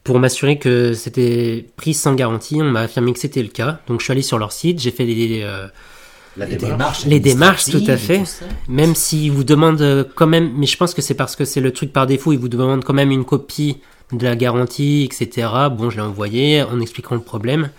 [0.07, 3.81] Pour m'assurer que c'était pris sans garantie, on m'a affirmé que c'était le cas.
[3.87, 5.67] Donc je suis allé sur leur site, j'ai fait les, euh,
[6.37, 6.71] la Les démarche.
[6.71, 8.19] démarches, Les démarches, tout à fait.
[8.19, 11.43] tout même s'ils vous demandent euh, quand même, mais je pense que c'est parce que
[11.43, 13.79] c'est le truc par défaut, ils vous demandent quand même une copie
[14.13, 15.49] de la garantie, etc.
[15.71, 17.69] Bon, je l'ai envoyé en expliquant le problème.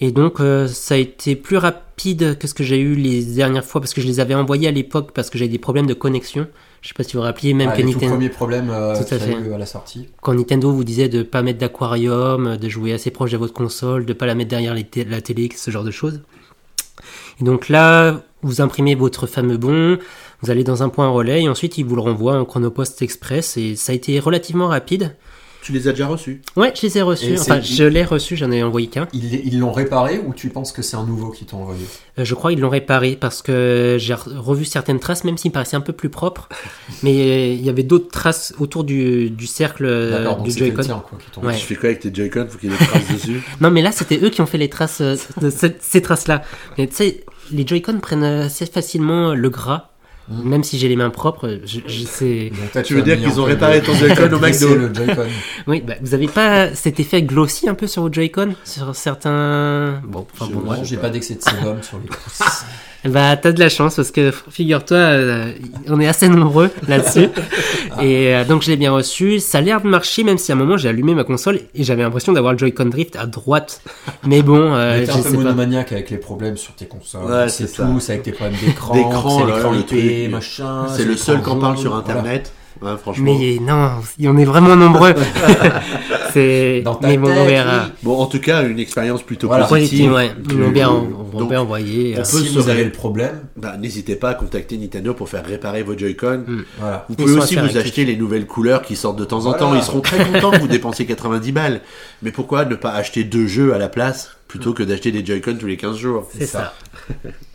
[0.00, 3.64] Et donc, euh, ça a été plus rapide que ce que j'ai eu les dernières
[3.64, 5.94] fois, parce que je les avais envoyés à l'époque, parce que j'avais des problèmes de
[5.94, 6.48] connexion.
[6.82, 9.02] Je sais pas si vous vous rappelez, même Ah, que Nintendo, premiers problèmes euh, Tout
[9.02, 9.48] à qu'il y a fait.
[9.48, 10.08] eu à la sortie.
[10.20, 14.04] quand Nintendo vous disait de pas mettre d'aquarium, de jouer assez proche de votre console,
[14.04, 16.20] de pas la mettre derrière les la télé, ce genre de choses.
[17.40, 19.96] Et donc là, vous imprimez votre fameux bon,
[20.42, 23.56] vous allez dans un point relais et ensuite il vous le renvoie en chronopost express
[23.56, 25.14] et ça a été relativement rapide.
[25.62, 27.26] Tu les as déjà reçus Ouais, je les ai reçus.
[27.34, 29.06] Et Enfin, je l'ai reçu, j'en ai envoyé qu'un.
[29.12, 31.84] Ils l'ont réparé ou tu penses que c'est un nouveau qui t'ont envoyé
[32.18, 35.52] Euh, je crois qu'ils l'ont réparé parce que j'ai re- revu certaines traces, même s'il
[35.52, 36.48] paraissait un peu plus propre.
[37.04, 40.82] Mais euh, il y avait d'autres traces autour du, du cercle euh, du Joy-Con.
[41.46, 41.56] Ouais.
[41.56, 43.40] Tu fais quoi avec tes Joy-Con Faut qu'il y ait des traces dessus.
[43.60, 46.42] Non, mais là, c'était eux qui ont fait les traces, de cette- ces traces-là.
[46.76, 49.90] Mais tu sais, les Joy-Con prennent assez facilement le gras.
[50.44, 52.50] Même si j'ai les mains propres, je, je sais.
[52.74, 55.22] Donc, Tu veux dire qu'ils ont réparé ton Joy-Con au McDo le Joy-Con.
[55.66, 58.54] Oui, bah, vous avez pas cet effet glossy un peu sur vos Joy-Con?
[58.64, 60.00] Sur certains.
[60.06, 62.40] Bon, enfin Je- bon, Moi, j'ai pas d'excès de sébum sur les pouces.
[63.04, 65.52] Bah, t'as de la chance parce que figure-toi, euh,
[65.88, 67.26] on est assez nombreux là-dessus.
[68.00, 69.40] et euh, donc, je l'ai bien reçu.
[69.40, 71.82] Ça a l'air de marcher, même si à un moment j'ai allumé ma console et
[71.82, 73.80] j'avais l'impression d'avoir le Joy-Con Drift à droite.
[74.24, 75.30] Mais bon, euh, Mais t'es un peu pas.
[75.30, 77.24] monomaniaque avec les problèmes sur tes consoles.
[77.28, 77.88] Ouais, c'est tout, ça.
[77.98, 79.72] c'est avec tes problèmes d'écran, D'écran, l'écran
[80.28, 80.86] machin.
[80.88, 82.04] C'est le seul qu'on parle sur voilà.
[82.04, 82.52] Internet.
[82.80, 83.24] Ouais, franchement.
[83.38, 83.90] Mais non,
[84.24, 85.14] on est vraiment nombreux.
[86.32, 86.82] c'est.
[86.84, 87.84] Dans ta Mais bon, on tête, verra.
[87.84, 87.92] oui.
[88.02, 89.66] Bon, en tout cas, une expérience plutôt Voilà.
[89.66, 90.10] positive.
[90.12, 90.32] Ouais.
[90.50, 92.14] Ils m'ont bien, on bien envoyé.
[92.16, 95.14] on euh, peut Si se vous avez le problème, bah, n'hésitez pas à contacter Nintendo
[95.14, 96.44] pour faire réparer vos Joy-Con.
[96.80, 97.04] voilà.
[97.08, 99.58] Vous pouvez aussi vous acheter les nouvelles couleurs qui sortent de temps en Voilà.
[99.58, 99.74] temps.
[99.76, 101.80] Ils seront très contents que vous dépensiez 90 balles.
[102.22, 105.56] Mais pourquoi ne pas acheter deux jeux à la place plutôt que d'acheter des Joy-Con
[105.60, 106.28] tous les 15 jours?
[106.36, 106.74] C'est ça.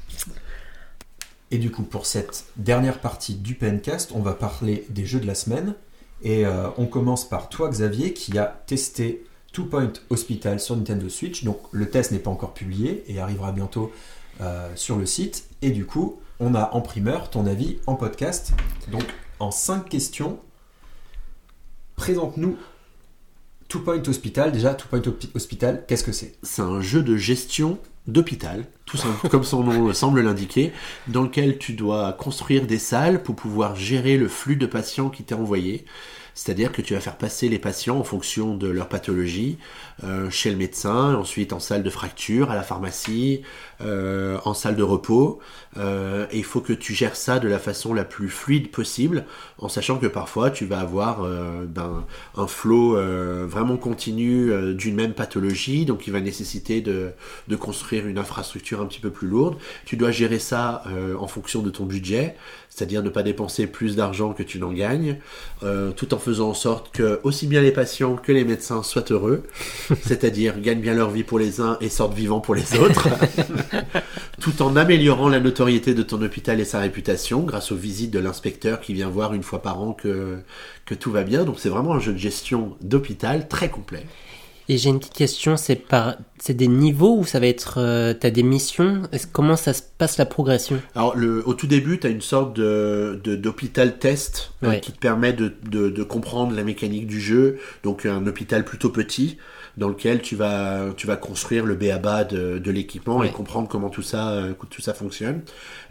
[1.51, 5.27] Et du coup, pour cette dernière partie du Pencast, on va parler des jeux de
[5.27, 5.75] la semaine.
[6.21, 9.23] Et euh, on commence par toi, Xavier, qui a testé
[9.53, 11.43] Two Point Hospital sur Nintendo Switch.
[11.43, 13.91] Donc, le test n'est pas encore publié et arrivera bientôt
[14.41, 15.45] euh, sur le site.
[15.61, 18.51] Et du coup, on a en primeur ton avis en podcast.
[18.91, 19.05] Donc,
[19.39, 20.39] en cinq questions,
[21.95, 22.57] présente-nous
[23.69, 24.51] Two Point Hospital.
[24.51, 25.01] Déjà, Two Point
[25.33, 26.35] Hospital, qu'est-ce que c'est?
[26.43, 30.71] C'est un jeu de gestion d'hôpital, tout simple, comme son nom semble l'indiquer,
[31.07, 35.23] dans lequel tu dois construire des salles pour pouvoir gérer le flux de patients qui
[35.23, 35.85] t'est envoyé.
[36.33, 39.57] C'est-à-dire que tu vas faire passer les patients en fonction de leur pathologie
[40.03, 43.41] euh, chez le médecin, ensuite en salle de fracture, à la pharmacie,
[43.81, 45.39] euh, en salle de repos.
[45.77, 49.25] Euh, et il faut que tu gères ça de la façon la plus fluide possible,
[49.59, 52.97] en sachant que parfois tu vas avoir euh, ben, un flot
[53.47, 57.11] vraiment continu d'une même pathologie, donc il va nécessiter de,
[57.47, 59.57] de construire une infrastructure un petit peu plus lourde.
[59.85, 60.83] Tu dois gérer ça
[61.19, 62.35] en fonction de ton budget,
[62.69, 65.17] c'est-à-dire ne pas dépenser plus d'argent que tu n'en gagnes,
[65.95, 69.43] tout en faisant en sorte que aussi bien les patients que les médecins soient heureux,
[70.03, 73.07] c'est-à-dire gagnent bien leur vie pour les uns et sortent vivants pour les autres,
[74.41, 78.19] tout en améliorant la notoriété de ton hôpital et sa réputation grâce aux visites de
[78.19, 80.37] l'inspecteur qui vient voir une fois par an que,
[80.85, 81.43] que tout va bien.
[81.43, 84.05] Donc c'est vraiment un jeu de gestion d'hôpital très complet.
[84.69, 88.13] Et j'ai une petite question, c'est par, c'est des niveaux ou ça va être, euh,
[88.13, 89.03] t'as des missions?
[89.13, 90.81] Est-ce- Comment ça se passe la progression?
[90.93, 94.91] Alors, le, au tout début, tu as une sorte de, de- d'hôpital test euh, qui
[94.91, 97.59] te permet de, de, de comprendre la mécanique du jeu.
[97.85, 99.37] Donc, un hôpital plutôt petit
[99.77, 103.89] dans lequel tu vas, tu vas construire le béaba de, de l'équipement et comprendre comment
[103.89, 105.41] tout ça, euh, tout ça fonctionne.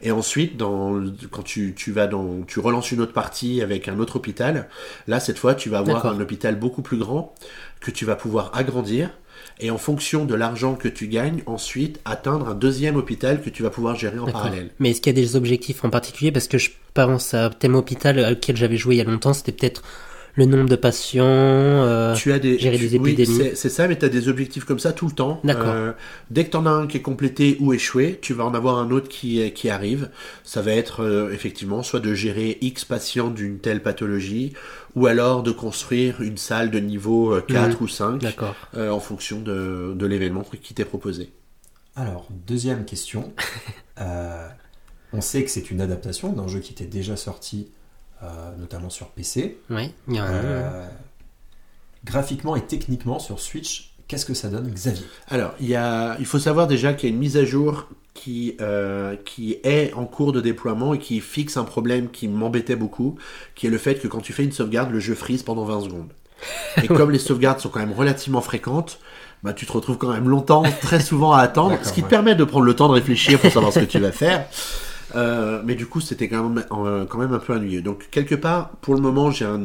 [0.03, 3.99] Et ensuite, dans, quand tu, tu vas dans, tu relances une autre partie avec un
[4.01, 4.69] autre hôpital,
[5.07, 7.33] là, cette fois, tu vas avoir un hôpital beaucoup plus grand
[7.81, 9.11] que tu vas pouvoir agrandir.
[9.61, 13.63] Et en fonction de l'argent que tu gagnes, ensuite atteindre un deuxième hôpital que tu
[13.63, 14.71] vas pouvoir gérer en parallèle.
[14.81, 16.33] Mais est-ce qu'il y a des objectifs en particulier?
[16.33, 19.53] Parce que je pense à Thème Hôpital auquel j'avais joué il y a longtemps, c'était
[19.53, 19.83] peut-être
[20.37, 21.25] le nombre de patients.
[21.27, 23.37] euh, tu as des gérer tu- des oui, épidémies.
[23.39, 25.69] c'est- c'est ça mais tu as des objectifs comme ça tout le temps D'accord.
[25.69, 25.93] Euh,
[26.31, 28.79] dès que tu en as un qui est complété ou échoué tu vas en avoir
[28.79, 30.11] un autre qui qui arrive
[30.45, 34.53] ça va être euh, effectivement soit de gérer X patients d'une telle pathologie
[34.95, 38.55] ou alors de construire une salle de niveau euh, 4 ou 5 D'accord.
[38.77, 41.31] euh, en fonction de, de l'événement qui t'est proposé
[41.97, 43.33] Alors, deuxième question.
[43.99, 44.47] Euh,
[45.15, 47.86] on sait que c'est une adaptation d'un jeu qui était déjà sorti, euh,
[48.59, 49.59] notamment sur PC.
[49.71, 50.33] Ouais, il y a un.
[50.33, 50.89] Euh,
[52.05, 55.05] graphiquement et techniquement sur Switch, qu'est-ce que ça donne, Xavier?
[55.29, 57.89] Alors, il, y a, il faut savoir déjà qu'il y a une mise à jour
[58.15, 62.77] qui, euh, qui est en cours de déploiement et qui fixe un problème qui m'embêtait
[62.77, 63.17] beaucoup,
[63.55, 65.83] qui est le fait que quand tu fais une sauvegarde, le jeu freeze pendant 20
[65.83, 66.13] secondes.
[66.83, 68.99] Et comme les sauvegardes sont quand même relativement fréquentes,
[69.43, 72.35] bah, tu te retrouves quand même longtemps, très souvent à attendre, ce qui te permet
[72.35, 74.47] de prendre le temps de réfléchir pour savoir ce que tu vas faire.
[75.15, 77.83] Euh, mais du coup, c'était quand même, euh, quand même un peu ennuyeux.
[77.83, 79.61] Donc, quelque part, pour le moment, j'ai un,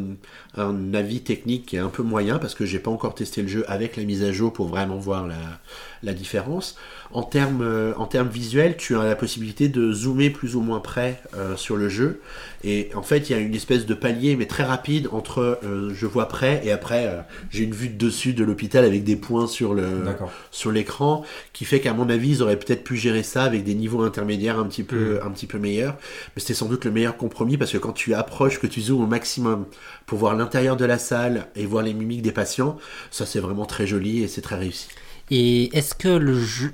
[0.55, 3.47] un avis technique qui est un peu moyen parce que j'ai pas encore testé le
[3.47, 5.59] jeu avec la mise à jour pour vraiment voir la,
[6.03, 6.77] la différence.
[7.13, 10.79] En termes, euh, en termes visuels, tu as la possibilité de zoomer plus ou moins
[10.79, 12.21] près euh, sur le jeu.
[12.63, 15.91] Et en fait, il y a une espèce de palier, mais très rapide, entre euh,
[15.93, 19.47] je vois près et après, j'ai une vue de dessus de l'hôpital avec des points
[19.47, 20.03] sur le,
[20.51, 23.73] sur l'écran, qui fait qu'à mon avis, ils auraient peut-être pu gérer ça avec des
[23.73, 25.95] niveaux intermédiaires un petit peu, un un petit peu meilleur,
[26.35, 29.01] mais c'était sans doute le meilleur compromis parce que quand tu approches, que tu zoomes
[29.01, 29.65] au maximum
[30.05, 32.77] pour voir l'intérieur de la salle et voir les mimiques des patients,
[33.11, 34.89] ça c'est vraiment très joli et c'est très réussi.
[35.31, 36.19] Et est-ce que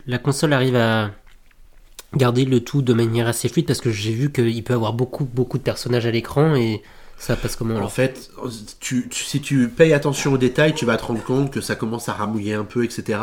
[0.07, 1.11] la console arrive à
[2.15, 3.67] garder le tout de manière assez fluide?
[3.67, 6.81] Parce que j'ai vu qu'il peut avoir beaucoup beaucoup de personnages à l'écran et
[7.19, 8.29] ça passe comment En fait,
[8.79, 11.75] tu, tu- si tu payes attention aux détails, tu vas te rendre compte que ça
[11.75, 13.19] commence à ramouiller un peu, etc.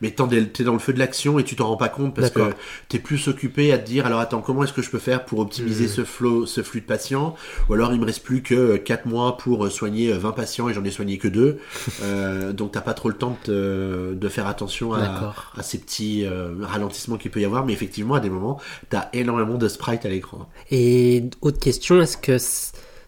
[0.00, 2.54] Mais t'es dans le feu de l'action et tu t'en rends pas compte parce que
[2.88, 5.40] t'es plus occupé à te dire alors attends comment est-ce que je peux faire pour
[5.40, 7.34] optimiser ce flot, ce flux de patients?
[7.68, 10.84] Ou alors il me reste plus que 4 mois pour soigner 20 patients et j'en
[10.84, 11.58] ai soigné que 2
[12.02, 15.78] euh, donc t'as pas trop le temps de, te- de faire attention à, à ces
[15.78, 17.66] petits euh, ralentissements qu'il peut y avoir.
[17.66, 20.48] Mais effectivement à des moments t'as énormément de sprites à l'écran.
[20.70, 22.38] Et autre question, est-ce que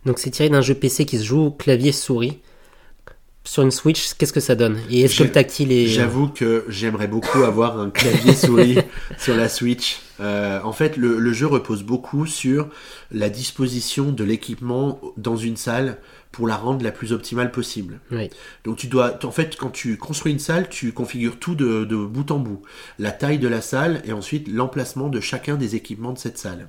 [0.07, 2.38] donc c'est tiré d'un jeu PC qui se joue au clavier souris
[3.44, 4.80] sur une Switch Qu'est-ce que ça donne?
[4.90, 8.78] Et est-ce que le tactile est J'avoue que j'aimerais beaucoup avoir un clavier souris
[9.18, 10.00] sur la Switch.
[10.20, 12.68] Euh, en fait, le, le jeu repose beaucoup sur
[13.11, 15.98] la disposition de l'équipement dans une salle
[16.32, 18.00] pour la rendre la plus optimale possible.
[18.11, 18.30] Oui.
[18.64, 21.96] Donc tu dois, en fait, quand tu construis une salle, tu configures tout de, de
[21.96, 22.62] bout en bout.
[22.98, 26.66] La taille de la salle et ensuite l'emplacement de chacun des équipements de cette salle.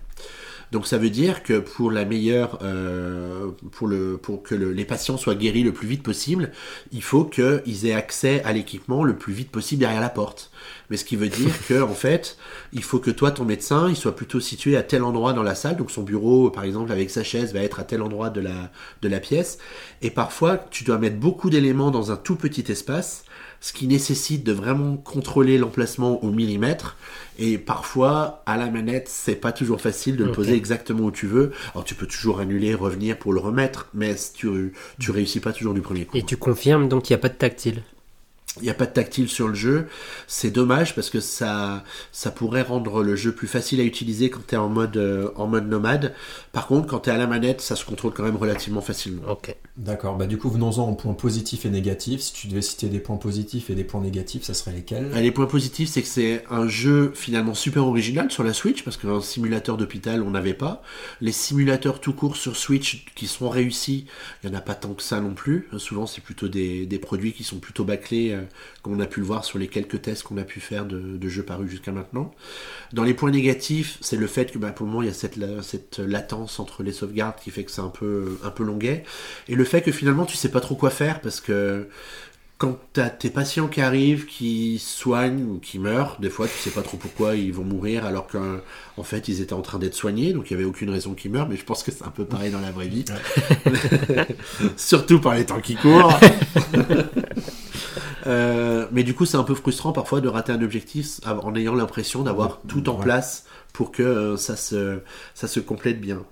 [0.72, 4.86] Donc ça veut dire que pour la meilleure, euh, pour le, pour que le- les
[4.86, 6.52] patients soient guéris le plus vite possible,
[6.92, 10.52] il faut qu'ils aient accès à l'équipement le plus vite possible derrière la porte.
[10.90, 12.38] Mais ce qui veut dire que en fait,
[12.74, 15.56] il faut que toi, ton médecin, il soit plutôt situé à tel endroit dans la
[15.56, 15.78] salle.
[15.78, 18.72] Donc son bureau, par exemple, avec sa chaise, va être à tel endroit de la
[19.02, 19.58] de la pièce.
[20.02, 23.24] Et parfois, tu dois mettre beaucoup d'éléments dans un tout petit espace,
[23.62, 26.98] ce qui nécessite de vraiment contrôler l'emplacement au millimètre.
[27.38, 31.28] Et parfois, à la manette, c'est pas toujours facile de le poser exactement où tu
[31.28, 31.52] veux.
[31.74, 35.74] Alors tu peux toujours annuler, revenir pour le remettre, mais tu tu réussis pas toujours
[35.74, 36.18] du premier coup.
[36.18, 37.82] Et tu confirmes donc qu'il n'y a pas de tactile
[38.58, 39.88] Il n'y a pas de tactile sur le jeu.
[40.28, 44.48] C'est dommage parce que ça, ça pourrait rendre le jeu plus facile à utiliser quand
[44.48, 46.14] tu es en mode, euh, en mode nomade.
[46.54, 49.24] Par contre, quand tu es à la manette, ça se contrôle quand même relativement facilement.
[49.30, 49.54] Ok.
[49.78, 52.22] D'accord, bah du coup venons-en aux points positifs et négatifs.
[52.22, 55.12] Si tu devais citer des points positifs et des points négatifs, ça serait lesquels?
[55.14, 58.84] Ah, Les points positifs, c'est que c'est un jeu finalement super original sur la Switch,
[58.84, 60.82] parce qu'un simulateur d'hôpital, on n'avait pas.
[61.20, 64.06] Les simulateurs tout court sur Switch qui sont réussis,
[64.44, 65.68] il n'y en a pas tant que ça non plus.
[65.74, 68.44] Euh, Souvent, c'est plutôt des, des produits qui sont plutôt bâclés, euh,
[68.82, 71.00] comme on a pu le voir sur les quelques tests qu'on a pu faire de,
[71.18, 72.32] de jeux parus jusqu'à maintenant.
[72.94, 75.14] Dans les points négatifs, c'est le fait que bah, pour le moment, il y a
[75.14, 78.64] cette, la- cette latence entre les sauvegardes qui fait que c'est un peu, un peu
[78.64, 79.04] longuet.
[79.48, 81.88] Et le fait que finalement, tu sais pas trop quoi faire, parce que
[82.58, 86.70] quand t'as tes patients qui arrivent, qui soignent ou qui meurent, des fois tu sais
[86.70, 88.60] pas trop pourquoi ils vont mourir alors qu'en
[88.96, 91.32] en fait ils étaient en train d'être soignés, donc il y avait aucune raison qu'ils
[91.32, 93.04] meurent, mais je pense que c'est un peu pareil dans la vraie vie.
[94.78, 96.18] Surtout par les temps qui courent.
[98.28, 101.76] Euh, mais du coup c'est un peu frustrant parfois de rater un objectif en ayant
[101.76, 103.04] l'impression d'avoir tout en Ouais.
[103.04, 105.00] place pour que euh, ça se
[105.34, 106.24] ça se complète bien.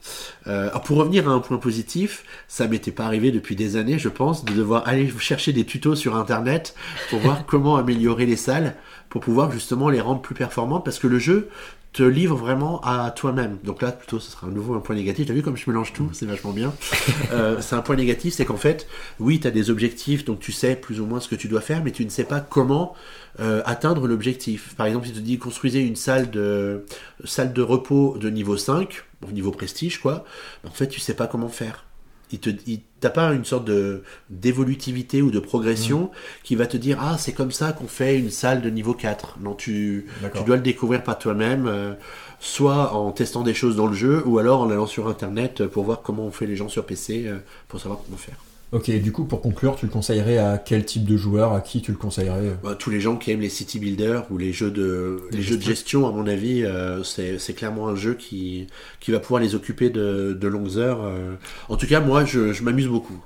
[0.48, 4.10] Euh, pour revenir à un point positif, ça m'était pas arrivé depuis des années, je
[4.10, 6.74] pense, de devoir aller chercher des tutos sur internet
[7.10, 8.76] pour voir comment améliorer les salles,
[9.10, 11.50] pour pouvoir justement les rendre plus performantes, parce que le jeu
[11.94, 13.58] te livre vraiment à toi-même.
[13.64, 15.28] Donc là, plutôt, ce sera un nouveau un point négatif.
[15.28, 16.74] T'as vu comme je mélange tout, c'est vachement bien.
[17.32, 18.88] Euh, c'est un point négatif, c'est qu'en fait,
[19.20, 21.62] oui, tu as des objectifs, donc tu sais plus ou moins ce que tu dois
[21.62, 22.94] faire, mais tu ne sais pas comment
[23.40, 24.76] euh, atteindre l'objectif.
[24.76, 26.86] Par exemple, si tu te dis construisez une salle de
[27.24, 30.26] salle de repos de niveau 5, au niveau prestige, quoi,
[30.68, 31.86] en fait, tu sais pas comment faire.
[32.32, 36.10] Il te, il- t'as pas une sorte de d'évolutivité ou de progression
[36.44, 39.40] qui va te dire ah c'est comme ça qu'on fait une salle de niveau 4.
[39.42, 41.94] Non, tu tu dois le découvrir par toi-même, euh,
[42.40, 45.84] soit en testant des choses dans le jeu, ou alors en allant sur internet pour
[45.84, 48.38] voir comment on fait les gens sur PC, euh, pour savoir comment faire.
[48.74, 51.82] Ok, du coup pour conclure, tu le conseillerais à quel type de joueur À qui
[51.82, 54.72] tu le conseillerais Bah, tous les gens qui aiment les city builders ou les jeux
[54.72, 58.66] de les jeux de gestion, à mon avis, euh, c'est c'est clairement un jeu qui
[59.00, 61.04] qui va pouvoir les occuper de, de longues heures.
[61.04, 61.36] euh.
[61.70, 63.24] En tout cas, moi, je, je m'amuse beaucoup.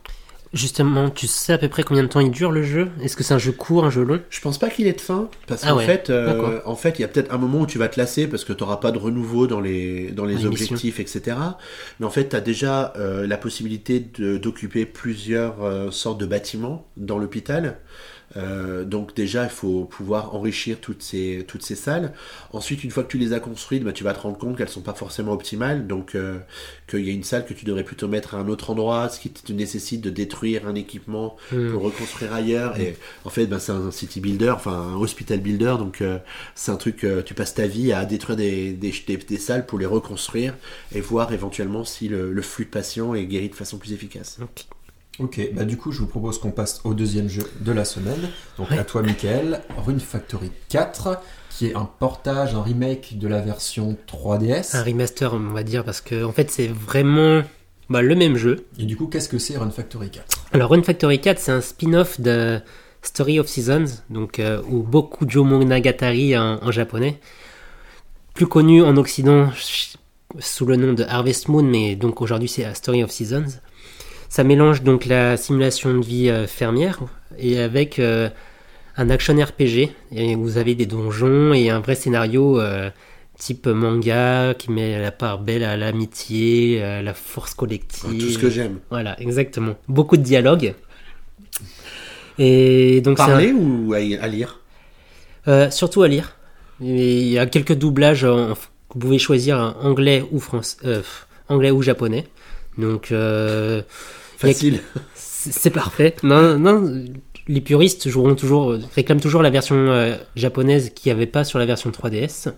[0.54, 2.90] Justement, tu sais à peu près combien de temps il dure le jeu?
[3.02, 4.22] Est-ce que c'est un jeu court, un jeu long?
[4.30, 7.00] Je pense pas qu'il ait de fin parce Ah qu'en ouais, fait, euh, en fait,
[7.00, 8.78] il y a peut-être un moment où tu vas te lasser parce que tu n'auras
[8.78, 11.38] pas de renouveau dans les dans les objectifs, etc.
[12.00, 16.88] Mais en fait, tu as déjà euh, la possibilité d'occuper plusieurs euh, sortes de bâtiments
[16.96, 17.80] dans l'hôpital.
[18.38, 22.14] Euh, donc déjà, il faut pouvoir enrichir toutes ces toutes ces salles.
[22.54, 24.70] Ensuite, une fois que tu les as construites, bah, tu vas te rendre compte qu'elles
[24.70, 25.88] sont pas forcément optimales.
[25.88, 26.40] Donc, euh,
[26.88, 29.20] qu'il y a une salle que tu devrais plutôt mettre à un autre endroit, ce
[29.20, 31.72] qui te nécessite de détruire un équipement Hmm.
[31.72, 32.80] pour reconstruire ailleurs.
[32.80, 36.18] Et en fait, ben, c'est un city builder, enfin un hospital builder, donc euh,
[36.56, 39.66] c'est un truc, euh, tu passes ta vie à détruire des, des, des- des salles
[39.66, 40.54] pour les reconstruire
[40.94, 44.38] et voir éventuellement si le, le flux de patients est guéri de façon plus efficace.
[44.42, 44.66] Ok.
[45.20, 48.30] Ok, bah du coup, je vous propose qu'on passe au deuxième jeu de la semaine.
[48.58, 48.78] Donc Ouais.
[48.78, 53.98] à toi, Michael, Rune Factory 4, qui est un portage, un remake de la version
[54.08, 54.76] 3DS.
[54.76, 57.42] Un remaster, on va dire, parce que en fait, c'est vraiment
[57.90, 58.68] bah, le même jeu.
[58.78, 61.62] Et du coup, qu'est-ce que c'est Rune Factory 4 Alors, Rune Factory 4, c'est un
[61.62, 62.60] spin-off de
[63.02, 67.20] Story of Seasons, donc euh, ou Bokujo Monogatari en, en japonais,
[68.36, 69.50] plus connu en Occident
[70.40, 73.46] sous le nom de Harvest Moon, mais donc aujourd'hui c'est A Story of Seasons.
[74.30, 77.00] Ça mélange donc la simulation de vie euh, fermière
[77.40, 78.30] et avec euh,
[78.98, 79.90] un action RPG.
[80.12, 82.90] Et vous avez des donjons et un vrai scénario euh,
[83.40, 88.18] type manga qui met la part belle à l'amitié, à la force collective.
[88.20, 88.80] Tout ce que j'aime.
[88.90, 89.76] Voilà, exactement.
[89.88, 90.74] Beaucoup de dialogues.
[92.38, 94.60] Et donc un- Parler ou à, lire?
[95.48, 96.36] Euh, surtout à lire.
[96.84, 98.24] Et il y a quelques doublages.
[98.26, 98.54] en-
[98.94, 101.02] vous pouvez choisir un anglais ou français, euh,
[101.50, 102.26] anglais ou japonais.
[102.78, 103.82] Donc euh,
[104.44, 104.82] a- Facile.
[105.16, 106.16] c'est parfait.
[106.24, 107.06] Non, non,
[107.48, 111.60] les puristes joueront toujours, réclament toujours la version euh, japonaise qu'il n'y avait pas sur
[111.60, 112.52] la version 3DS.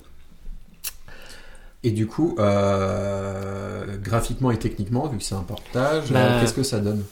[1.83, 6.53] Et du coup, euh, graphiquement et techniquement, vu que c'est un portage, Bah, euh, qu'est-ce
[6.53, 7.03] que ça donne?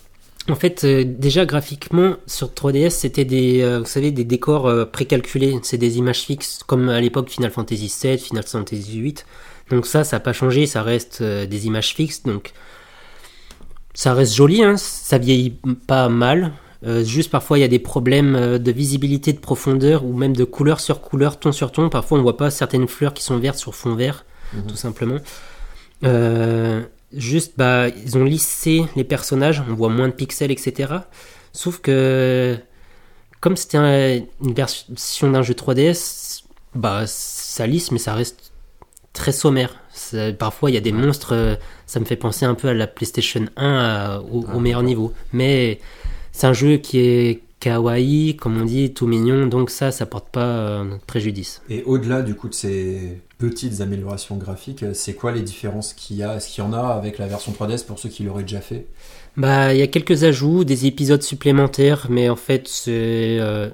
[0.49, 4.85] En fait, euh, déjà graphiquement sur 3DS, c'était des, euh, vous savez, des décors euh,
[4.85, 5.57] précalculés.
[5.63, 9.15] C'est des images fixes, comme à l'époque Final Fantasy VII, Final Fantasy VIII.
[9.71, 12.23] Donc ça, ça n'a pas changé, ça reste euh, des images fixes.
[12.23, 12.51] Donc
[13.97, 16.53] ça reste joli, hein, ça vieillit pas mal.
[16.85, 20.35] Euh, juste parfois il y a des problèmes euh, de visibilité, de profondeur ou même
[20.35, 21.89] de couleur sur couleur, ton sur ton.
[21.89, 24.23] Parfois on voit pas certaines fleurs qui sont vertes sur fond vert,
[24.53, 24.67] Mhm.
[24.67, 25.17] tout simplement.
[26.03, 30.93] Euh, juste, bah, ils ont lissé les personnages, on voit moins de pixels, etc.
[31.51, 32.55] Sauf que,
[33.41, 36.43] comme c'était un- une version d'un jeu 3DS,
[36.75, 38.46] bah, ça lisse, mais ça reste
[39.17, 39.75] très sommaire.
[39.91, 41.55] Ça- parfois, il y a des monstres, euh,
[41.85, 44.83] ça me fait penser un peu à la PlayStation 1 à- au, Ah, au meilleur
[44.83, 45.11] niveau.
[45.33, 45.79] Mais
[46.31, 50.29] c'est un jeu qui est kawaii, comme on dit, tout mignon, donc ça, ça porte
[50.29, 51.61] pas euh, préjudice.
[51.69, 56.17] Et au-delà du coup de ces petites améliorations graphiques, euh, c'est quoi les différences qu'il
[56.17, 56.35] y a?
[56.35, 58.85] Est-ce qu'il y en a avec la version 3DS pour ceux qui l'auraient déjà fait?
[59.35, 63.69] Bah, il y a quelques ajouts, des épisodes supplémentaires, mais en fait, c'est euh,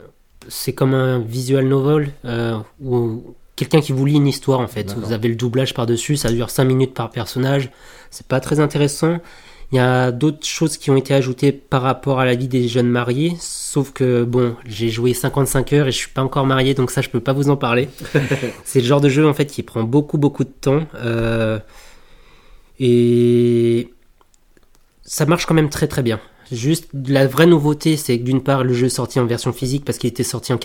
[0.47, 3.23] c'est comme un visual novel euh, ou
[3.55, 4.95] quelqu'un qui vous lit une histoire en fait.
[4.95, 7.69] Vous avez le doublage par dessus, ça dure 5 minutes par personnage.
[8.11, 9.19] C'est pas très intéressant.
[9.71, 12.67] Il y a d'autres choses qui ont été ajoutées par rapport à la vie des
[12.67, 16.75] jeunes mariés, sauf que bon, j'ai joué 55 heures et je suis pas encore marié,
[16.75, 17.89] donc ça je peux pas vous en parler.
[18.65, 21.57] c'est le genre de jeu en fait qui prend beaucoup beaucoup de temps euh,
[22.79, 23.91] et
[25.01, 26.19] ça marche quand même très très bien.
[26.51, 29.85] Juste la vraie nouveauté, c'est que d'une part le jeu est sorti en version physique
[29.85, 30.57] parce qu'il était sorti en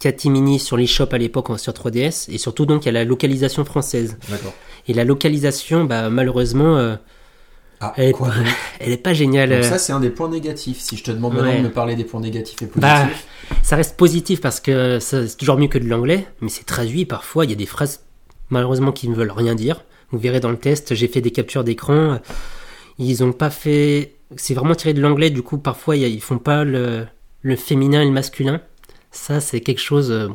[0.00, 3.04] catimini sur l'eShop à l'époque en- sur 3DS et surtout donc il y a la
[3.04, 4.18] localisation française.
[4.88, 6.96] Et la localisation, bah malheureusement, euh,
[7.80, 8.46] Ah, elle, est quoi pas, donc
[8.80, 9.50] elle est pas géniale.
[9.50, 10.78] Donc ça, c'est un des points négatifs.
[10.80, 11.58] Si je te demande maintenant Ouais.
[11.58, 13.08] de me parler des points négatifs et positifs, Bah,
[13.62, 17.44] ça reste positif parce que c'est toujours mieux que de l'anglais, mais c'est traduit parfois.
[17.44, 18.00] Il y a des phrases
[18.50, 19.84] malheureusement qui ne veulent rien dire.
[20.10, 22.20] Vous verrez dans le test, j'ai fait des captures d'écran.
[22.98, 24.14] Ils ont pas fait.
[24.36, 27.06] C'est vraiment tiré de l'anglais, du coup, parfois ils font pas le,
[27.42, 28.60] le féminin et le masculin.
[29.14, 30.10] Ça, c'est quelque chose.
[30.10, 30.28] euh,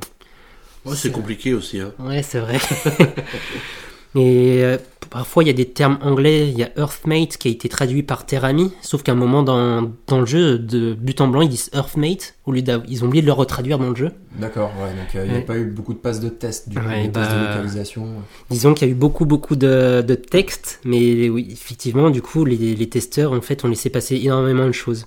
[0.86, 1.80] Ouais, c'est compliqué aussi.
[1.80, 1.92] Hein.
[2.00, 2.58] Ouais, c'est vrai.
[4.16, 4.78] Et euh,
[5.12, 6.48] parfois, il y a des termes anglais.
[6.50, 8.72] Il y a Earthmate qui a été traduit par Terre Amie.
[8.82, 12.34] Sauf qu'à un moment dans, dans le jeu, de but en blanc, ils disent Earthmate.
[12.46, 14.12] Au lieu ils ont oublié de le retraduire dans le jeu.
[14.40, 14.72] d'accord.
[14.82, 15.46] Ouais, donc euh, il n'y a Ouais.
[15.46, 18.08] pas eu beaucoup de passes de test, du coup, Ouais, des tests de bah, localisation.
[18.50, 20.80] Disons qu'il y a eu beaucoup, beaucoup de, de textes.
[20.86, 24.72] Mais oui, effectivement, du coup, les, les testeurs, en fait, ont laissé passer énormément de
[24.72, 25.06] choses.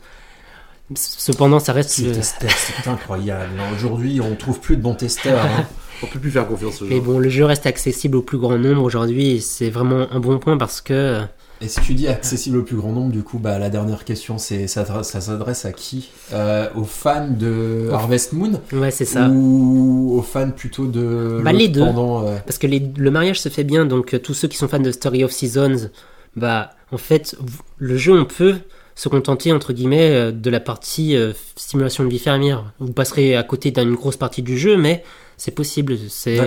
[0.96, 1.90] Cependant, ça reste.
[1.90, 3.52] Ces euh, testeurs, c'est incroyable.
[3.74, 5.44] Aujourd'hui, on trouve plus de bons testeurs.
[5.44, 5.66] hein.
[6.04, 7.02] On peut plus faire confiance aux Mais gens.
[7.02, 9.40] bon, le jeu reste accessible au plus grand nombre aujourd'hui.
[9.40, 11.20] C'est vraiment un bon point parce que.
[11.60, 14.36] Et si tu dis accessible au plus grand nombre, du coup, bah, la dernière question,
[14.36, 16.10] c'est ça, ça s'adresse à qui?
[16.32, 18.60] Euh, Aux fans de Harvest Moon?
[18.72, 19.28] Ouais, c'est ça.
[19.28, 21.40] Ou aux fans plutôt de.
[21.44, 21.84] Bah, les deux.
[21.84, 24.56] Pendant, euh, Parce que les- le mariage se fait bien, donc euh, tous ceux qui
[24.56, 25.88] sont fans de Story of Seasons,
[26.34, 27.36] bah en fait,
[27.78, 28.56] le jeu on peut
[29.02, 32.72] se contenter entre guillemets euh, de la partie euh, stimulation de vie fermière.
[32.78, 35.02] Vous passerez à côté d'une grosse partie du jeu, mais
[35.36, 35.98] c'est possible.
[36.08, 36.38] C'est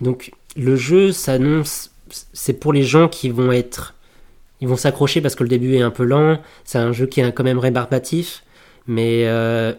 [0.00, 1.90] donc le jeu s'annonce,
[2.32, 3.94] c'est pour les gens qui vont être,
[4.62, 6.38] ils vont s'accrocher parce que le début est un peu lent.
[6.64, 8.42] C'est un jeu qui est quand même rébarbatif,
[8.86, 9.74] mais euh,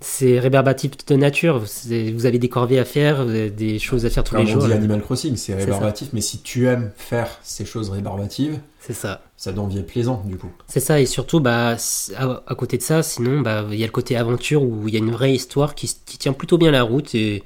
[0.00, 1.60] c'est rébarbatif de nature.
[1.60, 4.66] Vous avez des corvées à faire, des choses à faire tous Comme les on jours.
[4.66, 9.22] dit Animal Crossing, c'est rébarbatif, mais si tu aimes faire ces choses rébarbatives, C'est ça.
[9.36, 10.50] ça devient plaisant du coup.
[10.66, 11.76] C'est ça, et surtout, bah,
[12.16, 14.94] à, à côté de ça, sinon, bah, il y a le côté aventure où il
[14.94, 17.14] y a une vraie histoire qui, qui tient plutôt bien la route.
[17.14, 17.44] Et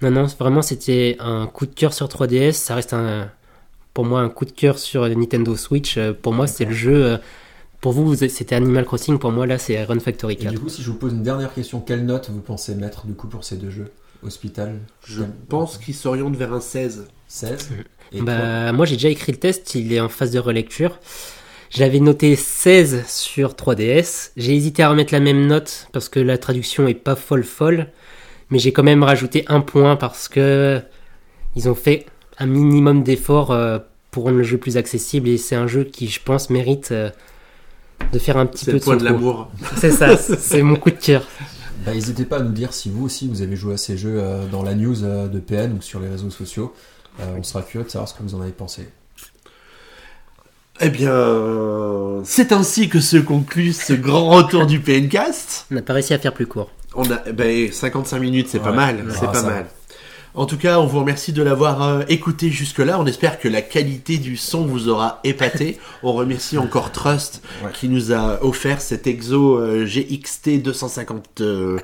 [0.00, 2.52] non, non, vraiment, c'était un coup de cœur sur 3DS.
[2.52, 3.30] Ça reste un,
[3.92, 5.98] pour moi un coup de cœur sur Nintendo Switch.
[5.98, 7.18] Euh, Pour moi, c'est le jeu euh,
[7.82, 9.18] pour vous, c'était Animal Crossing.
[9.18, 10.52] Pour moi, là, c'est Run Factory Et 4.
[10.52, 13.12] du coup, si je vous pose une dernière question, quelle note vous pensez mettre du
[13.14, 13.90] coup pour ces deux jeux?
[14.22, 14.78] Hospital?
[15.04, 17.06] Je pense qu'il s'oriente vers un 16.
[17.28, 17.70] 16
[18.12, 19.74] Et Bah, moi, j'ai déjà écrit le test.
[19.74, 20.98] Il est en phase de relecture.
[21.70, 24.30] J'avais noté 16 sur 3DS.
[24.36, 27.86] J'ai hésité à remettre la même note parce que la traduction est pas folle folle.
[28.50, 30.82] Mais j'ai quand même rajouté un point parce que
[31.54, 32.06] ils ont fait
[32.38, 33.78] un minimum d'efforts euh,
[34.10, 37.10] pour rendre le jeu plus accessible et c'est un jeu qui, je pense, mérite euh,
[38.12, 39.48] de faire un petit peu le de de l'amour.
[39.76, 41.24] C'est ça, c'est mon coup de cœur.
[41.84, 44.18] Bah, n'hésitez pas à nous dire si vous aussi vous avez joué à ces jeux
[44.18, 46.74] euh, dans la news de PN ou sur les réseaux sociaux.
[47.18, 48.88] Euh, on sera curieux de savoir ce que vous en avez pensé.
[50.80, 51.12] Eh bien,
[52.24, 55.66] c'est ainsi que se conclut ce grand retour du PNcast.
[55.70, 56.70] On n'a pas réussi à faire plus court.
[56.94, 59.12] On a, ben, 55 minutes, c'est pas mal, Ouais.
[59.12, 59.66] c'est Ah, pas ça mal.
[60.34, 62.98] En tout cas, on vous remercie de l'avoir euh, écouté jusque-là.
[63.00, 65.78] On espère que la qualité du son vous aura épaté.
[66.02, 67.70] on remercie encore Trust Ouais.
[67.72, 71.78] qui nous a offert cet exo euh, GXT 250, euh,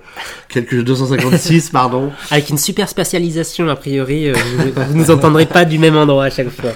[0.49, 2.12] quelque 256, pardon.
[2.30, 6.24] Avec une super spatialisation, a priori, euh, vous, vous nous entendrez pas du même endroit
[6.26, 6.70] à chaque fois.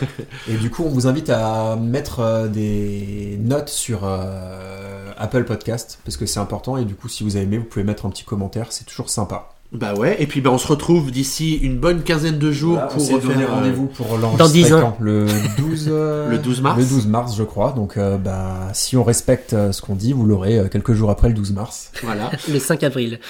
[0.49, 5.99] Et du coup, on vous invite à mettre euh, des notes sur euh, Apple Podcast
[6.05, 6.77] parce que c'est important.
[6.77, 8.67] Et du coup, si vous avez aimé, vous pouvez mettre un petit commentaire.
[8.71, 9.51] C'est toujours sympa.
[9.73, 10.17] Bah ouais.
[10.21, 13.41] Et puis ben, on se retrouve d'ici une bonne quinzaine de jours Voilà, pour refaire,
[13.41, 14.97] euh, rendez-vous pour Dans 10 l'enregistrer ans.
[14.99, 15.27] quand le
[15.59, 16.79] 12 euh, Le 12 mars.
[16.79, 17.71] Le 12 mars, je crois.
[17.77, 21.09] Donc, euh, bah, si on respecte euh, ce qu'on dit, vous l'aurez euh, quelques jours
[21.11, 21.93] après le 12 mars.
[22.03, 22.33] Voilà.
[22.53, 23.21] Le 5 avril.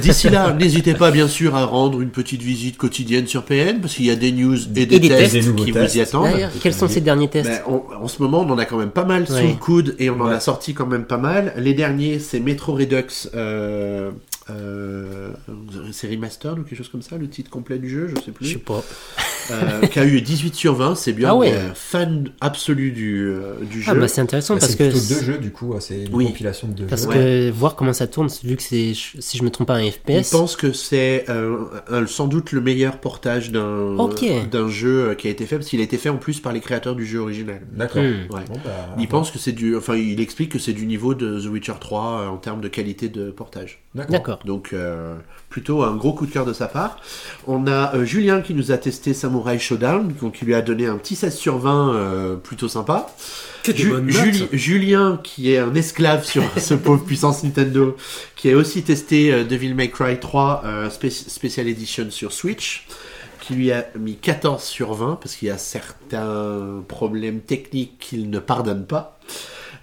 [0.00, 3.94] D'ici là, n'hésitez pas bien sûr à rendre une petite visite quotidienne sur PN parce
[3.96, 5.34] qu'il y a des news et des, Et des tests, tests.
[5.34, 5.92] Des nouveaux qui tests.
[5.92, 6.30] vous y attendent.
[6.32, 8.78] D'ailleurs, quels sont ces derniers tests Ben, on- en ce moment, on en a quand
[8.78, 9.48] même pas mal sous Ouais.
[9.48, 11.52] le coude et on en a sorti quand même pas mal.
[11.58, 14.10] Les derniers, c'est Metro Redux, euh,
[14.50, 15.30] euh,
[15.92, 18.30] c'est remastered ou quelque chose comme ça, le titre complet du jeu, je sais Je
[18.32, 18.82] plus, sais pas.
[19.50, 20.94] euh, qui a eu 18 sur 20.
[20.94, 21.52] C'est bien, Ah ouais.
[21.52, 23.90] euh, fan absolu du, euh, du jeu.
[23.92, 25.74] Ah bah c'est intéressant Bah, parce c'est que plutôt deux jeux, du coup.
[25.74, 26.26] euh, C'est une Oui.
[26.26, 27.08] compilation de deux parce jeux.
[27.08, 29.90] que voir comment ça tourne, vu que c'est si je me trompe pas un Je
[29.90, 30.30] FPS.
[30.30, 33.96] pense que c'est euh, sans doute le meilleur portage d'un
[34.50, 36.52] d'un jeu euh, qui a été fait parce qu'il a été fait en plus par
[36.52, 37.60] les créateurs du jeu original.
[37.72, 38.02] D'accord.
[38.02, 38.32] Hmm.
[38.34, 38.44] Ouais.
[38.48, 41.40] Bon, bah, Il pense que c'est du, enfin, il explique que c'est du niveau de
[41.40, 43.80] The Witcher 3 euh, en termes de qualité de portage.
[43.94, 44.35] D'accord.
[44.44, 45.16] Donc, euh,
[45.48, 46.98] plutôt un gros coup de cœur de sa part.
[47.46, 50.86] On a euh, Julien qui nous a testé Samurai Showdown, donc qui lui a donné
[50.86, 53.06] un petit 16 sur 20 euh, plutôt sympa.
[53.76, 54.48] Ju- Juli-.
[54.52, 57.96] Julien, qui est un esclave sur ce pauvre puissance Nintendo,
[58.36, 62.86] qui a aussi testé Devil May Cry 3 euh, Spé- Special Edition sur Switch,
[63.40, 68.28] qui lui a mis 14 sur 20 parce qu'il y a certains problèmes techniques qu'il
[68.30, 69.18] ne pardonne pas.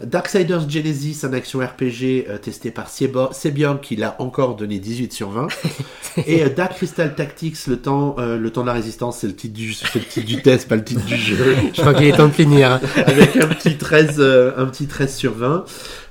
[0.06, 5.30] Darksiders Genesis, un action RPG euh, testé par Sebian, qui l'a encore donné 18 sur
[5.30, 5.48] 20.
[6.28, 9.36] Et euh, Dark Crystal Tactics, le temps, euh, le temps de la résistance, c'est le
[9.36, 11.56] titre du, le titre du test, pas le titre du jeu.
[11.74, 12.80] Je crois qu'il est temps de finir.
[13.06, 15.66] avec un petit 13, euh, un petit 13 sur 20.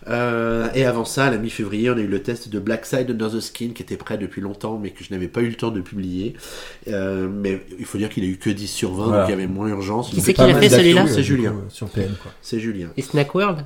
[0.09, 3.11] Euh, et avant ça, à la mi-février, on a eu le test de Black Side
[3.11, 5.55] Under the Skin qui était prêt depuis longtemps, mais que je n'avais pas eu le
[5.55, 6.35] temps de publier.
[6.89, 9.21] Euh, mais il faut dire qu'il a eu que 10 sur 20, Voilà.
[9.21, 10.11] donc il y avait moins urgence.
[10.11, 11.55] Qui c'est qui l'a fait, celui-là C'est Julien.
[11.69, 12.33] Sur PN, quoi.
[12.43, 12.89] C'est Julien.
[12.97, 13.65] Et Snack World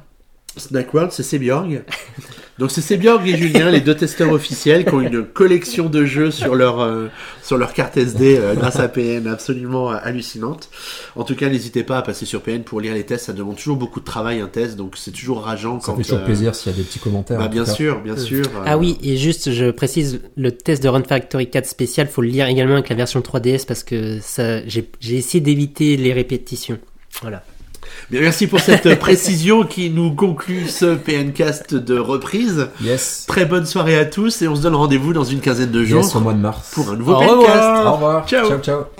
[0.57, 1.83] Snack World, c'est Sebiorg.
[2.59, 6.31] Donc c'est Sebiorg et Julien, les deux testeurs officiels, qui ont une collection de jeux
[6.31, 7.09] sur leur euh,
[7.43, 10.71] sur leur carte SD euh, grâce à PN, absolument euh, hallucinante.
[11.17, 13.27] En tout cas, n'hésitez pas à passer sur PN pour lire les tests.
[13.27, 15.97] Ça demande toujours beaucoup de travail un test, donc c'est toujours rageant Ça quand.
[15.99, 17.39] fait toujours euh, plaisir s'il y a des petits commentaires.
[17.39, 17.73] Bah, bien cas.
[17.73, 18.47] sûr, bien sûr.
[18.47, 22.23] euh, Ah oui, et juste, je précise, le test de Run Factory 4 spécial, faut
[22.23, 26.79] le lire également avec la version 3DS parce que ça, j'ai essayé d'éviter les répétitions.
[27.21, 27.45] Voilà.
[28.11, 32.69] Bien, merci pour cette précision qui nous conclut ce PNcast de reprise.
[32.83, 33.25] Yes.
[33.27, 36.03] Très bonne soirée à tous et on se donne rendez-vous dans une quinzaine de jours
[36.05, 36.71] Yes, au mois de mars.
[36.73, 37.33] pour un nouveau Au PNcast.
[37.39, 37.87] revoir.
[37.87, 38.27] Au revoir.
[38.29, 38.49] Ciao.
[38.49, 38.96] Ciao, ciao.